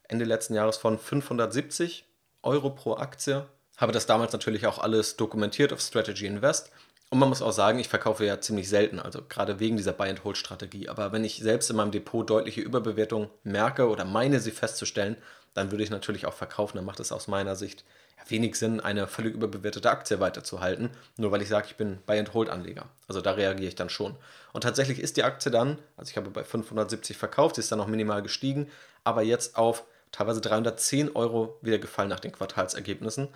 Ende 0.07 0.25
letzten 0.25 0.53
Jahres 0.53 0.77
von 0.77 0.99
570 0.99 2.05
Euro 2.43 2.69
pro 2.71 2.95
Aktie. 2.95 3.45
Habe 3.77 3.91
das 3.91 4.05
damals 4.05 4.33
natürlich 4.33 4.67
auch 4.67 4.77
alles 4.77 5.17
dokumentiert 5.17 5.73
auf 5.73 5.81
Strategy 5.81 6.27
Invest. 6.27 6.71
Und 7.15 7.19
man 7.19 7.29
muss 7.29 7.41
auch 7.41 7.53
sagen, 7.53 7.79
ich 7.79 7.87
verkaufe 7.87 8.25
ja 8.25 8.41
ziemlich 8.41 8.67
selten, 8.67 8.99
also 8.99 9.21
gerade 9.21 9.61
wegen 9.61 9.77
dieser 9.77 9.93
Buy-and-Hold-Strategie. 9.93 10.89
Aber 10.89 11.13
wenn 11.13 11.23
ich 11.23 11.37
selbst 11.37 11.69
in 11.69 11.77
meinem 11.77 11.91
Depot 11.91 12.29
deutliche 12.29 12.59
Überbewertung 12.59 13.29
merke 13.45 13.87
oder 13.87 14.03
meine 14.03 14.41
sie 14.41 14.51
festzustellen, 14.51 15.15
dann 15.53 15.71
würde 15.71 15.85
ich 15.85 15.89
natürlich 15.89 16.25
auch 16.25 16.33
verkaufen. 16.33 16.75
Dann 16.75 16.83
macht 16.83 16.99
es 16.99 17.13
aus 17.13 17.29
meiner 17.29 17.55
Sicht 17.55 17.85
wenig 18.27 18.57
Sinn, 18.57 18.81
eine 18.81 19.07
völlig 19.07 19.33
überbewertete 19.33 19.89
Aktie 19.89 20.19
weiterzuhalten, 20.19 20.89
nur 21.15 21.31
weil 21.31 21.41
ich 21.41 21.47
sage, 21.47 21.67
ich 21.69 21.77
bin 21.77 21.99
Buy-and-Hold-Anleger. 22.05 22.89
Also 23.07 23.21
da 23.21 23.31
reagiere 23.31 23.69
ich 23.69 23.75
dann 23.75 23.89
schon. 23.89 24.17
Und 24.51 24.63
tatsächlich 24.65 24.99
ist 24.99 25.15
die 25.15 25.23
Aktie 25.23 25.53
dann, 25.53 25.77
also 25.95 26.09
ich 26.11 26.17
habe 26.17 26.29
bei 26.31 26.43
570 26.43 27.15
verkauft, 27.15 27.55
sie 27.55 27.61
ist 27.61 27.71
dann 27.71 27.79
noch 27.79 27.87
minimal 27.87 28.23
gestiegen, 28.23 28.69
aber 29.05 29.21
jetzt 29.21 29.55
auf 29.55 29.85
teilweise 30.11 30.41
310 30.41 31.15
Euro 31.15 31.57
wieder 31.61 31.77
gefallen 31.77 32.09
nach 32.09 32.19
den 32.19 32.33
Quartalsergebnissen. 32.33 33.29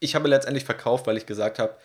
Ich 0.00 0.16
habe 0.16 0.26
letztendlich 0.26 0.64
verkauft, 0.64 1.06
weil 1.06 1.16
ich 1.16 1.26
gesagt 1.26 1.60
habe, 1.60 1.76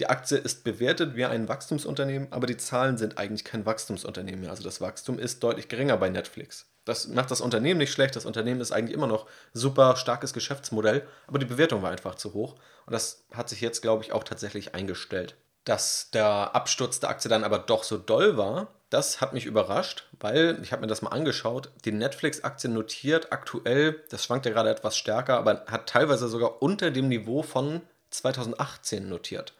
die 0.00 0.08
Aktie 0.08 0.38
ist 0.38 0.64
bewertet 0.64 1.14
wie 1.14 1.26
ein 1.26 1.48
Wachstumsunternehmen, 1.48 2.32
aber 2.32 2.46
die 2.46 2.56
Zahlen 2.56 2.96
sind 2.96 3.18
eigentlich 3.18 3.44
kein 3.44 3.66
Wachstumsunternehmen 3.66 4.40
mehr. 4.40 4.50
Also 4.50 4.62
das 4.62 4.80
Wachstum 4.80 5.18
ist 5.18 5.42
deutlich 5.42 5.68
geringer 5.68 5.98
bei 5.98 6.08
Netflix. 6.08 6.70
Das 6.86 7.08
macht 7.08 7.30
das 7.30 7.42
Unternehmen 7.42 7.78
nicht 7.78 7.92
schlecht. 7.92 8.16
Das 8.16 8.24
Unternehmen 8.24 8.62
ist 8.62 8.72
eigentlich 8.72 8.94
immer 8.94 9.06
noch 9.06 9.26
super 9.52 9.96
starkes 9.96 10.32
Geschäftsmodell, 10.32 11.06
aber 11.26 11.38
die 11.38 11.44
Bewertung 11.46 11.82
war 11.82 11.90
einfach 11.90 12.14
zu 12.14 12.32
hoch. 12.32 12.54
Und 12.86 12.94
das 12.94 13.26
hat 13.34 13.50
sich 13.50 13.60
jetzt, 13.60 13.82
glaube 13.82 14.02
ich, 14.02 14.12
auch 14.12 14.24
tatsächlich 14.24 14.74
eingestellt. 14.74 15.36
Dass 15.64 16.10
der 16.10 16.54
Absturz 16.54 16.98
der 17.00 17.10
Aktie 17.10 17.28
dann 17.28 17.44
aber 17.44 17.58
doch 17.58 17.84
so 17.84 17.98
doll 17.98 18.38
war, 18.38 18.68
das 18.88 19.20
hat 19.20 19.34
mich 19.34 19.44
überrascht, 19.44 20.08
weil 20.18 20.58
ich 20.62 20.72
habe 20.72 20.80
mir 20.80 20.88
das 20.88 21.02
mal 21.02 21.10
angeschaut. 21.10 21.70
Die 21.84 21.92
Netflix-Aktie 21.92 22.70
notiert 22.70 23.32
aktuell, 23.32 24.02
das 24.08 24.24
schwankt 24.24 24.46
ja 24.46 24.52
gerade 24.52 24.70
etwas 24.70 24.96
stärker, 24.96 25.36
aber 25.36 25.66
hat 25.66 25.90
teilweise 25.90 26.26
sogar 26.28 26.62
unter 26.62 26.90
dem 26.90 27.08
Niveau 27.08 27.42
von 27.42 27.82
2018 28.08 29.06
notiert. 29.08 29.52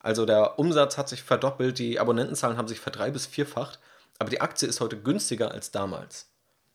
Also 0.00 0.26
der 0.26 0.58
Umsatz 0.58 0.96
hat 0.96 1.08
sich 1.08 1.22
verdoppelt, 1.22 1.78
die 1.78 1.98
Abonnentenzahlen 1.98 2.56
haben 2.56 2.68
sich 2.68 2.80
verdrei- 2.80 3.10
bis 3.10 3.26
vierfacht, 3.26 3.78
aber 4.18 4.30
die 4.30 4.40
Aktie 4.40 4.68
ist 4.68 4.80
heute 4.80 5.00
günstiger 5.00 5.52
als 5.52 5.70
damals. 5.70 6.26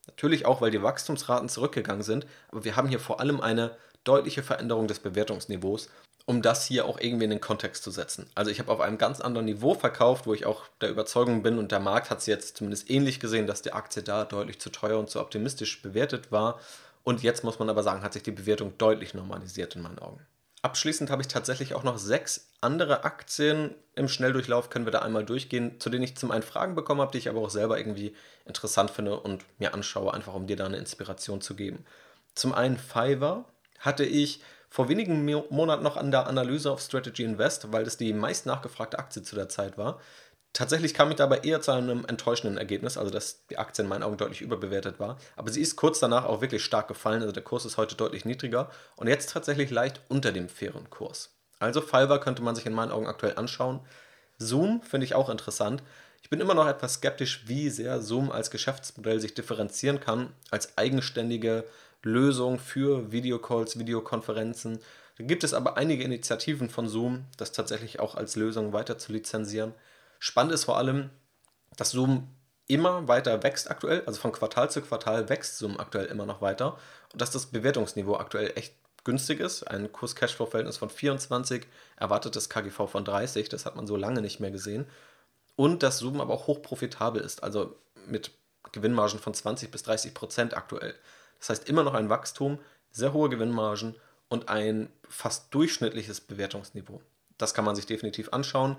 Natürlich 0.07 0.45
auch, 0.45 0.61
weil 0.61 0.71
die 0.71 0.83
Wachstumsraten 0.83 1.49
zurückgegangen 1.49 2.03
sind, 2.03 2.25
aber 2.51 2.63
wir 2.63 2.75
haben 2.75 2.89
hier 2.89 2.99
vor 2.99 3.19
allem 3.19 3.39
eine 3.39 3.71
deutliche 4.03 4.43
Veränderung 4.43 4.87
des 4.87 4.99
Bewertungsniveaus, 4.99 5.89
um 6.25 6.41
das 6.41 6.65
hier 6.65 6.85
auch 6.85 6.99
irgendwie 6.99 7.25
in 7.25 7.29
den 7.29 7.41
Kontext 7.41 7.83
zu 7.83 7.91
setzen. 7.91 8.29
Also 8.35 8.51
ich 8.51 8.59
habe 8.59 8.71
auf 8.71 8.81
einem 8.81 8.97
ganz 8.97 9.21
anderen 9.21 9.45
Niveau 9.45 9.73
verkauft, 9.75 10.25
wo 10.25 10.33
ich 10.33 10.45
auch 10.45 10.67
der 10.81 10.89
Überzeugung 10.89 11.43
bin 11.43 11.57
und 11.57 11.71
der 11.71 11.79
Markt 11.79 12.09
hat 12.09 12.19
es 12.19 12.25
jetzt 12.25 12.57
zumindest 12.57 12.89
ähnlich 12.89 13.19
gesehen, 13.19 13.47
dass 13.47 13.61
die 13.61 13.73
Aktie 13.73 14.03
da 14.03 14.25
deutlich 14.25 14.59
zu 14.59 14.69
teuer 14.69 14.99
und 14.99 15.09
zu 15.09 15.19
optimistisch 15.19 15.81
bewertet 15.81 16.31
war. 16.31 16.59
Und 17.03 17.23
jetzt 17.23 17.43
muss 17.43 17.59
man 17.59 17.69
aber 17.69 17.83
sagen, 17.83 18.03
hat 18.03 18.13
sich 18.13 18.23
die 18.23 18.31
Bewertung 18.31 18.77
deutlich 18.77 19.13
normalisiert 19.13 19.75
in 19.75 19.81
meinen 19.81 19.99
Augen. 19.99 20.25
Abschließend 20.63 21.11
habe 21.11 21.21
ich 21.21 21.27
tatsächlich 21.27 21.73
auch 21.73 21.83
noch 21.83 21.97
sechs 21.97 22.49
andere 22.61 23.03
Aktien 23.03 23.75
im 23.95 24.07
Schnelldurchlauf, 24.07 24.69
können 24.69 24.85
wir 24.85 24.93
da 24.93 24.99
einmal 24.99 25.25
durchgehen, 25.25 25.77
zu 25.81 25.89
denen 25.89 26.05
ich 26.05 26.15
zum 26.15 26.31
einen 26.31 26.41
Fragen 26.41 26.73
bekommen 26.73 27.01
habe, 27.01 27.11
die 27.11 27.17
ich 27.17 27.27
aber 27.27 27.41
auch 27.41 27.49
selber 27.49 27.77
irgendwie 27.77 28.15
interessant 28.45 28.89
finde 28.89 29.19
und 29.19 29.43
mir 29.59 29.73
anschaue, 29.73 30.13
einfach 30.13 30.33
um 30.33 30.47
dir 30.47 30.55
da 30.55 30.65
eine 30.65 30.77
Inspiration 30.77 31.41
zu 31.41 31.55
geben. 31.55 31.85
Zum 32.33 32.53
einen 32.53 32.77
Fiverr 32.77 33.43
hatte 33.79 34.05
ich 34.05 34.41
vor 34.69 34.87
wenigen 34.87 35.25
Monaten 35.49 35.83
noch 35.83 35.97
an 35.97 36.11
der 36.11 36.27
Analyse 36.27 36.71
auf 36.71 36.79
Strategy 36.79 37.25
Invest, 37.25 37.73
weil 37.73 37.83
das 37.83 37.97
die 37.97 38.13
meist 38.13 38.45
nachgefragte 38.45 38.99
Aktie 38.99 39.21
zu 39.21 39.35
der 39.35 39.49
Zeit 39.49 39.77
war. 39.77 39.99
Tatsächlich 40.53 40.93
kam 40.93 41.09
ich 41.09 41.15
dabei 41.15 41.39
eher 41.39 41.61
zu 41.61 41.71
einem 41.71 42.05
enttäuschenden 42.05 42.57
Ergebnis, 42.57 42.95
also 42.95 43.09
dass 43.09 43.47
die 43.47 43.57
Aktie 43.57 43.83
in 43.83 43.89
meinen 43.89 44.03
Augen 44.03 44.17
deutlich 44.17 44.41
überbewertet 44.41 44.99
war. 44.99 45.17
Aber 45.35 45.49
sie 45.49 45.61
ist 45.61 45.75
kurz 45.75 45.99
danach 45.99 46.25
auch 46.25 46.41
wirklich 46.41 46.63
stark 46.63 46.87
gefallen, 46.87 47.21
also 47.21 47.33
der 47.33 47.43
Kurs 47.43 47.65
ist 47.65 47.77
heute 47.77 47.95
deutlich 47.95 48.23
niedriger 48.23 48.69
und 48.95 49.07
jetzt 49.07 49.31
tatsächlich 49.31 49.71
leicht 49.71 50.01
unter 50.09 50.31
dem 50.31 50.49
fairen 50.49 50.91
Kurs. 50.91 51.31
Also 51.57 51.81
Fiverr 51.81 52.19
könnte 52.19 52.43
man 52.43 52.55
sich 52.55 52.67
in 52.67 52.73
meinen 52.73 52.91
Augen 52.91 53.07
aktuell 53.07 53.35
anschauen. 53.35 53.79
Zoom 54.37 54.83
finde 54.83 55.05
ich 55.05 55.15
auch 55.15 55.29
interessant. 55.29 55.81
Ich 56.21 56.29
bin 56.29 56.39
immer 56.39 56.53
noch 56.53 56.67
etwas 56.67 56.95
skeptisch, 56.95 57.43
wie 57.47 57.69
sehr 57.69 58.01
Zoom 58.01 58.31
als 58.31 58.51
Geschäftsmodell 58.51 59.19
sich 59.19 59.33
differenzieren 59.33 59.99
kann 59.99 60.33
als 60.51 60.77
eigenständige 60.77 61.63
Lösung 62.03 62.59
für 62.59 63.11
Videocalls, 63.11 63.79
Videokonferenzen. 63.79 64.79
Da 65.17 65.23
gibt 65.23 65.43
es 65.43 65.53
aber 65.53 65.77
einige 65.77 66.03
Initiativen 66.03 66.69
von 66.69 66.87
Zoom, 66.87 67.25
das 67.37 67.53
tatsächlich 67.53 67.99
auch 67.99 68.15
als 68.15 68.35
Lösung 68.35 68.71
weiter 68.71 68.97
zu 68.97 69.11
lizenzieren. 69.13 69.73
Spannend 70.23 70.53
ist 70.53 70.63
vor 70.63 70.77
allem, 70.77 71.09
dass 71.75 71.91
Zoom 71.91 72.29
immer 72.67 73.09
weiter 73.09 73.43
wächst 73.43 73.69
aktuell, 73.69 74.03
also 74.05 74.21
von 74.21 74.31
Quartal 74.31 74.71
zu 74.71 74.81
Quartal 74.81 75.27
wächst 75.27 75.57
Zoom 75.57 75.77
aktuell 75.77 76.05
immer 76.05 76.25
noch 76.25 76.41
weiter 76.41 76.77
und 77.11 77.21
dass 77.21 77.31
das 77.31 77.47
Bewertungsniveau 77.47 78.15
aktuell 78.15 78.53
echt 78.55 78.73
günstig 79.03 79.41
ist. 79.41 79.63
Ein 79.63 79.91
Kurs-Cashflow-Verhältnis 79.91 80.77
von 80.77 80.89
24, 80.89 81.67
erwartetes 81.97 82.47
KGV 82.47 82.87
von 82.87 83.03
30, 83.03 83.49
das 83.49 83.65
hat 83.65 83.75
man 83.75 83.85
so 83.85 83.97
lange 83.97 84.21
nicht 84.21 84.39
mehr 84.39 84.51
gesehen. 84.51 84.85
Und 85.57 85.83
dass 85.83 85.99
Zoom 85.99 86.21
aber 86.21 86.35
auch 86.35 86.47
hochprofitabel 86.47 87.21
ist, 87.21 87.43
also 87.43 87.75
mit 88.07 88.31
Gewinnmargen 88.71 89.19
von 89.19 89.33
20 89.33 89.71
bis 89.71 89.83
30 89.83 90.13
Prozent 90.13 90.55
aktuell. 90.55 90.95
Das 91.39 91.49
heißt 91.49 91.67
immer 91.67 91.83
noch 91.83 91.95
ein 91.95 92.07
Wachstum, 92.07 92.59
sehr 92.91 93.11
hohe 93.11 93.27
Gewinnmargen 93.27 93.97
und 94.29 94.47
ein 94.47 94.89
fast 95.09 95.53
durchschnittliches 95.53 96.21
Bewertungsniveau. 96.21 97.01
Das 97.37 97.53
kann 97.53 97.65
man 97.65 97.75
sich 97.75 97.85
definitiv 97.85 98.29
anschauen. 98.31 98.77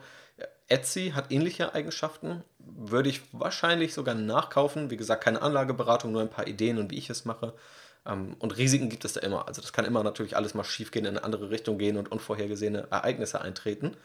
Etsy 0.68 1.12
hat 1.14 1.30
ähnliche 1.30 1.74
Eigenschaften, 1.74 2.42
würde 2.58 3.08
ich 3.08 3.22
wahrscheinlich 3.32 3.94
sogar 3.94 4.14
nachkaufen. 4.14 4.90
Wie 4.90 4.96
gesagt, 4.96 5.22
keine 5.22 5.42
Anlageberatung, 5.42 6.12
nur 6.12 6.22
ein 6.22 6.30
paar 6.30 6.46
Ideen 6.46 6.78
und 6.78 6.90
wie 6.90 6.98
ich 6.98 7.10
es 7.10 7.24
mache. 7.24 7.54
Ähm, 8.06 8.36
und 8.38 8.56
Risiken 8.56 8.88
gibt 8.88 9.04
es 9.04 9.12
da 9.12 9.20
immer. 9.20 9.46
Also 9.46 9.60
das 9.60 9.72
kann 9.72 9.84
immer 9.84 10.02
natürlich 10.02 10.36
alles 10.36 10.54
mal 10.54 10.64
schief 10.64 10.90
gehen, 10.90 11.04
in 11.04 11.16
eine 11.16 11.24
andere 11.24 11.50
Richtung 11.50 11.78
gehen 11.78 11.96
und 11.96 12.10
unvorhergesehene 12.10 12.88
Ereignisse 12.90 13.40
eintreten. 13.40 13.96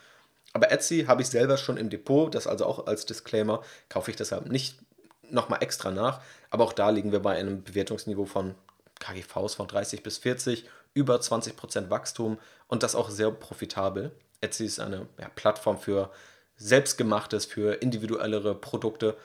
Aber 0.54 0.72
Etsy 0.72 1.06
habe 1.08 1.22
ich 1.22 1.30
selber 1.30 1.58
schon 1.58 1.78
im 1.78 1.90
Depot, 1.90 2.34
das 2.34 2.48
also 2.48 2.66
auch 2.66 2.88
als 2.88 3.06
Disclaimer, 3.06 3.62
kaufe 3.88 4.12
ich 4.12 4.18
deshalb 4.18 4.48
nicht 4.48 4.80
nochmal 5.30 5.62
extra 5.62 5.92
nach. 5.92 6.22
Aber 6.50 6.64
auch 6.64 6.74
da 6.74 6.90
liegen 6.90 7.12
wir 7.12 7.20
bei 7.22 7.38
einem 7.38 7.64
Bewertungsniveau 7.64 8.26
von 8.26 8.56
KGVs 9.00 9.56
von 9.56 9.68
30 9.68 10.04
bis 10.04 10.18
40, 10.18 10.66
über 10.94 11.16
20% 11.18 11.90
Wachstum 11.90 12.40
und 12.68 12.84
das 12.84 12.96
auch 12.96 13.10
sehr 13.10 13.32
profitabel. 13.32 14.12
Etsy 14.42 14.66
ist 14.66 14.80
eine 14.80 15.08
ja, 15.20 15.30
Plattform 15.36 15.78
für 15.78 16.12
selbstgemachtes, 16.58 17.46
für 17.46 17.82
individuellere 17.82 18.56
Produkte 18.56 19.16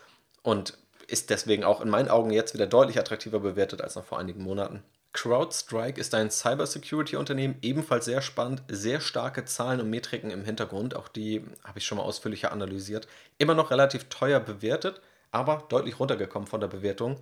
und 0.42 0.78
ist 1.06 1.30
deswegen 1.30 1.64
auch 1.64 1.80
in 1.80 1.90
meinen 1.90 2.08
Augen 2.08 2.30
jetzt 2.30 2.54
wieder 2.54 2.66
deutlich 2.66 2.98
attraktiver 2.98 3.40
bewertet 3.40 3.82
als 3.82 3.94
noch 3.94 4.04
vor 4.04 4.18
einigen 4.18 4.42
Monaten. 4.42 4.82
CrowdStrike 5.12 6.00
ist 6.00 6.12
ein 6.14 6.30
Cybersecurity-Unternehmen, 6.30 7.56
ebenfalls 7.62 8.04
sehr 8.04 8.20
spannend, 8.20 8.62
sehr 8.68 9.00
starke 9.00 9.44
Zahlen 9.44 9.80
und 9.80 9.88
Metriken 9.88 10.30
im 10.30 10.44
Hintergrund, 10.44 10.96
auch 10.96 11.08
die 11.08 11.44
habe 11.62 11.78
ich 11.78 11.86
schon 11.86 11.98
mal 11.98 12.04
ausführlicher 12.04 12.50
analysiert. 12.50 13.06
Immer 13.38 13.54
noch 13.54 13.70
relativ 13.70 14.08
teuer 14.08 14.40
bewertet, 14.40 15.00
aber 15.30 15.64
deutlich 15.68 16.00
runtergekommen 16.00 16.48
von 16.48 16.60
der 16.60 16.68
Bewertung. 16.68 17.20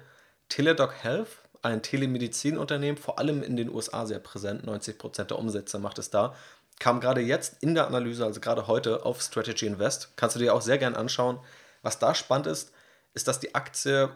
Teledoc 0.48 0.94
Health, 1.02 1.28
ein 1.60 1.82
Telemedizinunternehmen, 1.82 2.96
vor 2.96 3.18
allem 3.18 3.42
in 3.42 3.56
den 3.56 3.68
USA 3.68 4.06
sehr 4.06 4.18
präsent, 4.20 4.64
90% 4.66 5.24
der 5.24 5.38
Umsätze 5.38 5.78
macht 5.78 5.98
es 5.98 6.08
da, 6.08 6.34
kam 6.82 6.98
gerade 6.98 7.20
jetzt 7.20 7.62
in 7.62 7.76
der 7.76 7.86
Analyse, 7.86 8.24
also 8.24 8.40
gerade 8.40 8.66
heute 8.66 9.06
auf 9.06 9.22
Strategy 9.22 9.66
Invest. 9.66 10.16
Kannst 10.16 10.34
du 10.34 10.40
dir 10.40 10.52
auch 10.52 10.62
sehr 10.62 10.78
gern 10.78 10.96
anschauen. 10.96 11.38
Was 11.82 12.00
da 12.00 12.12
spannend 12.12 12.48
ist, 12.48 12.72
ist, 13.14 13.28
dass 13.28 13.38
die 13.38 13.54
Aktie 13.54 14.10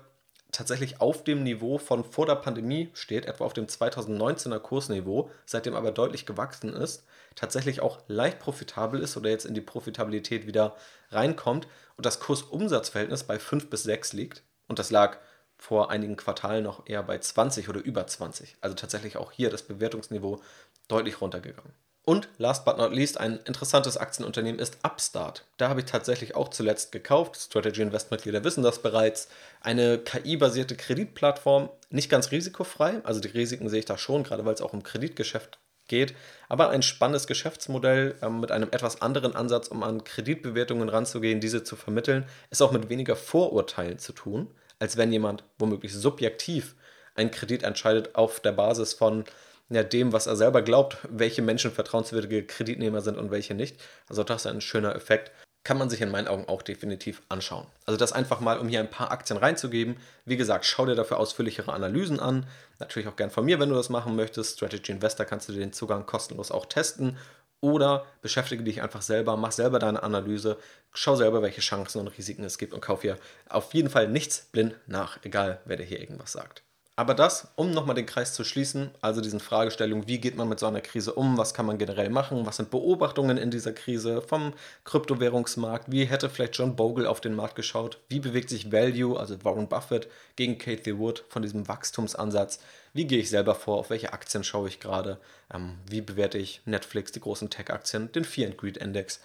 tatsächlich 0.50 1.00
auf 1.00 1.22
dem 1.22 1.44
Niveau 1.44 1.78
von 1.78 2.02
vor 2.02 2.26
der 2.26 2.34
Pandemie 2.34 2.90
steht, 2.92 3.26
etwa 3.26 3.44
auf 3.44 3.52
dem 3.52 3.66
2019er 3.66 4.58
Kursniveau, 4.58 5.30
seitdem 5.44 5.76
aber 5.76 5.92
deutlich 5.92 6.26
gewachsen 6.26 6.72
ist, 6.72 7.04
tatsächlich 7.36 7.82
auch 7.82 8.00
leicht 8.08 8.40
profitabel 8.40 9.00
ist 9.00 9.16
oder 9.16 9.30
jetzt 9.30 9.46
in 9.46 9.54
die 9.54 9.60
Profitabilität 9.60 10.48
wieder 10.48 10.74
reinkommt 11.10 11.68
und 11.96 12.04
das 12.04 12.18
Kursumsatzverhältnis 12.18 13.22
bei 13.22 13.38
5 13.38 13.70
bis 13.70 13.84
6 13.84 14.12
liegt. 14.12 14.42
Und 14.66 14.80
das 14.80 14.90
lag 14.90 15.18
vor 15.56 15.92
einigen 15.92 16.16
Quartalen 16.16 16.64
noch 16.64 16.88
eher 16.88 17.04
bei 17.04 17.16
20 17.16 17.68
oder 17.68 17.78
über 17.78 18.08
20. 18.08 18.56
Also 18.60 18.74
tatsächlich 18.74 19.18
auch 19.18 19.30
hier 19.30 19.50
das 19.50 19.62
Bewertungsniveau 19.62 20.40
deutlich 20.88 21.20
runtergegangen. 21.20 21.72
Und 22.08 22.28
last 22.38 22.64
but 22.64 22.78
not 22.78 22.92
least, 22.92 23.18
ein 23.18 23.40
interessantes 23.46 23.96
Aktienunternehmen 23.96 24.60
ist 24.60 24.78
Upstart. 24.84 25.44
Da 25.56 25.68
habe 25.68 25.80
ich 25.80 25.86
tatsächlich 25.86 26.36
auch 26.36 26.50
zuletzt 26.50 26.92
gekauft. 26.92 27.36
Strategy 27.36 27.82
Invest 27.82 28.12
Mitglieder 28.12 28.44
wissen 28.44 28.62
das 28.62 28.80
bereits. 28.80 29.26
Eine 29.60 29.98
KI-basierte 29.98 30.76
Kreditplattform, 30.76 31.68
nicht 31.90 32.08
ganz 32.08 32.30
risikofrei. 32.30 33.00
Also 33.02 33.18
die 33.18 33.26
Risiken 33.26 33.68
sehe 33.68 33.80
ich 33.80 33.86
da 33.86 33.98
schon, 33.98 34.22
gerade 34.22 34.44
weil 34.44 34.54
es 34.54 34.60
auch 34.60 34.72
um 34.72 34.84
Kreditgeschäft 34.84 35.58
geht. 35.88 36.14
Aber 36.48 36.70
ein 36.70 36.82
spannendes 36.82 37.26
Geschäftsmodell 37.26 38.14
äh, 38.22 38.28
mit 38.28 38.52
einem 38.52 38.68
etwas 38.70 39.02
anderen 39.02 39.34
Ansatz, 39.34 39.66
um 39.66 39.82
an 39.82 40.04
Kreditbewertungen 40.04 40.88
ranzugehen, 40.88 41.40
diese 41.40 41.64
zu 41.64 41.74
vermitteln, 41.74 42.24
ist 42.50 42.62
auch 42.62 42.70
mit 42.70 42.88
weniger 42.88 43.16
Vorurteilen 43.16 43.98
zu 43.98 44.12
tun, 44.12 44.54
als 44.78 44.96
wenn 44.96 45.10
jemand 45.10 45.42
womöglich 45.58 45.92
subjektiv 45.92 46.76
einen 47.16 47.32
Kredit 47.32 47.64
entscheidet 47.64 48.14
auf 48.14 48.38
der 48.38 48.52
Basis 48.52 48.92
von 48.92 49.24
ja, 49.68 49.82
dem, 49.82 50.12
was 50.12 50.26
er 50.26 50.36
selber 50.36 50.62
glaubt, 50.62 50.98
welche 51.08 51.42
Menschen 51.42 51.72
vertrauenswürdige 51.72 52.44
Kreditnehmer 52.44 53.00
sind 53.00 53.18
und 53.18 53.30
welche 53.30 53.54
nicht. 53.54 53.80
Also 54.08 54.22
das 54.22 54.44
ist 54.44 54.52
ein 54.52 54.60
schöner 54.60 54.94
Effekt. 54.94 55.32
Kann 55.64 55.78
man 55.78 55.90
sich 55.90 56.00
in 56.00 56.12
meinen 56.12 56.28
Augen 56.28 56.46
auch 56.46 56.62
definitiv 56.62 57.22
anschauen. 57.28 57.66
Also 57.86 57.98
das 57.98 58.12
einfach 58.12 58.38
mal, 58.38 58.58
um 58.58 58.68
hier 58.68 58.78
ein 58.78 58.90
paar 58.90 59.10
Aktien 59.10 59.36
reinzugeben. 59.36 59.96
Wie 60.24 60.36
gesagt, 60.36 60.64
schau 60.64 60.86
dir 60.86 60.94
dafür 60.94 61.18
ausführlichere 61.18 61.72
Analysen 61.72 62.20
an. 62.20 62.46
Natürlich 62.78 63.08
auch 63.08 63.16
gern 63.16 63.30
von 63.30 63.44
mir, 63.44 63.58
wenn 63.58 63.70
du 63.70 63.74
das 63.74 63.88
machen 63.88 64.14
möchtest. 64.14 64.58
Strategy 64.58 64.92
Investor 64.92 65.26
kannst 65.26 65.48
du 65.48 65.52
den 65.52 65.72
Zugang 65.72 66.06
kostenlos 66.06 66.52
auch 66.52 66.66
testen. 66.66 67.18
Oder 67.60 68.06
beschäftige 68.22 68.62
dich 68.62 68.82
einfach 68.82 69.02
selber, 69.02 69.36
mach 69.36 69.50
selber 69.50 69.78
deine 69.78 70.02
Analyse, 70.02 70.58
schau 70.92 71.16
selber, 71.16 71.42
welche 71.42 71.62
Chancen 71.62 72.00
und 72.00 72.08
Risiken 72.08 72.44
es 72.44 72.58
gibt 72.58 72.74
und 72.74 72.80
kauf 72.80 73.02
hier 73.02 73.16
auf 73.48 73.72
jeden 73.74 73.88
Fall 73.88 74.08
nichts 74.08 74.46
blind 74.52 74.76
nach, 74.86 75.18
egal 75.24 75.60
wer 75.64 75.78
dir 75.78 75.84
hier 75.84 76.00
irgendwas 76.00 76.32
sagt. 76.32 76.62
Aber 76.98 77.12
das, 77.12 77.48
um 77.56 77.72
nochmal 77.72 77.94
den 77.94 78.06
Kreis 78.06 78.32
zu 78.32 78.42
schließen, 78.42 78.90
also 79.02 79.20
diesen 79.20 79.38
Fragestellungen, 79.38 80.08
wie 80.08 80.16
geht 80.16 80.34
man 80.34 80.48
mit 80.48 80.58
so 80.58 80.66
einer 80.66 80.80
Krise 80.80 81.12
um, 81.12 81.36
was 81.36 81.52
kann 81.52 81.66
man 81.66 81.76
generell 81.76 82.08
machen, 82.08 82.46
was 82.46 82.56
sind 82.56 82.70
Beobachtungen 82.70 83.36
in 83.36 83.50
dieser 83.50 83.74
Krise 83.74 84.22
vom 84.22 84.54
Kryptowährungsmarkt, 84.84 85.92
wie 85.92 86.06
hätte 86.06 86.30
vielleicht 86.30 86.56
John 86.56 86.74
Bogle 86.74 87.06
auf 87.06 87.20
den 87.20 87.34
Markt 87.34 87.54
geschaut, 87.54 87.98
wie 88.08 88.18
bewegt 88.18 88.48
sich 88.48 88.72
Value, 88.72 89.20
also 89.20 89.44
Warren 89.44 89.68
Buffett 89.68 90.08
gegen 90.36 90.56
Kathy 90.56 90.98
Wood 90.98 91.22
von 91.28 91.42
diesem 91.42 91.68
Wachstumsansatz, 91.68 92.60
wie 92.94 93.06
gehe 93.06 93.20
ich 93.20 93.28
selber 93.28 93.54
vor, 93.54 93.76
auf 93.76 93.90
welche 93.90 94.14
Aktien 94.14 94.42
schaue 94.42 94.68
ich 94.68 94.80
gerade, 94.80 95.18
ähm, 95.52 95.74
wie 95.86 96.00
bewerte 96.00 96.38
ich 96.38 96.62
Netflix, 96.64 97.12
die 97.12 97.20
großen 97.20 97.50
Tech-Aktien, 97.50 98.10
den 98.12 98.24
Fear 98.24 98.48
and 98.48 98.56
Greed 98.56 98.78
Index. 98.78 99.20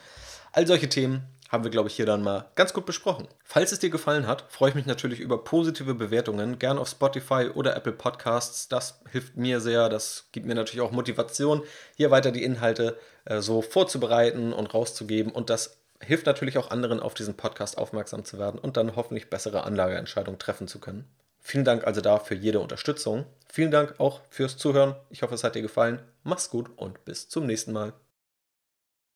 All 0.52 0.68
solche 0.68 0.90
Themen 0.90 1.24
haben 1.52 1.66
wir, 1.66 1.72
glaube 1.72 1.90
ich, 1.90 1.96
hier 1.96 2.06
dann 2.06 2.24
mal 2.24 2.46
ganz 2.56 2.72
gut 2.72 2.86
besprochen. 2.86 3.28
Falls 3.44 3.74
es 3.74 3.80
dir 3.80 3.90
gefallen 3.90 4.26
hat, 4.26 4.46
freue 4.50 4.70
ich 4.70 4.76
mich 4.76 4.86
natürlich 4.86 5.20
über 5.20 5.44
positive 5.44 5.94
Bewertungen, 5.94 6.60
gerne 6.60 6.80
auf 6.80 6.88
Spotify 6.88 7.50
oder 7.54 7.76
Apple 7.76 7.92
Podcasts. 7.92 8.70
Das 8.70 9.02
hilft 9.12 9.36
mir 9.36 9.60
sehr, 9.60 9.90
das 9.90 10.30
gibt 10.32 10.46
mir 10.46 10.56
natürlich 10.56 10.82
auch 10.82 10.92
Motivation, 10.92 11.62
hier 11.98 12.10
weiter 12.10 12.32
die 12.32 12.44
Inhalte 12.44 12.98
äh, 13.26 13.42
so 13.42 13.62
vorzubereiten 13.62 14.54
und 14.54 14.74
rauszugeben. 14.74 15.34
Und 15.34 15.50
das 15.50 15.78
hilft 16.00 16.26
natürlich 16.26 16.58
auch 16.58 16.72
anderen, 16.72 17.02
auf 17.02 17.14
diesen 17.14 17.36
Podcast 17.36 17.78
aufmerksam 17.78 18.24
zu 18.24 18.40
werden 18.40 18.60
und 18.60 18.78
dann 18.78 18.96
hoffentlich 18.96 19.30
bessere 19.30 19.66
Anlageentscheidungen 19.66 20.40
treffen 20.40 20.70
zu 20.70 20.80
können. 20.80 21.06
Vielen 21.42 21.66
Dank 21.66 21.86
also 21.86 22.02
da 22.02 22.20
für 22.20 22.36
jede 22.36 22.60
Unterstützung. 22.60 23.26
Vielen 23.52 23.72
Dank 23.72 23.96
auch 24.00 24.22
fürs 24.30 24.58
Zuhören. 24.58 24.96
Ich 25.10 25.22
hoffe, 25.22 25.36
es 25.36 25.44
hat 25.44 25.56
dir 25.56 25.62
gefallen. 25.62 26.02
Mach's 26.24 26.50
gut 26.50 26.70
und 26.78 27.04
bis 27.04 27.28
zum 27.28 27.46
nächsten 27.46 27.74
Mal. 27.74 27.94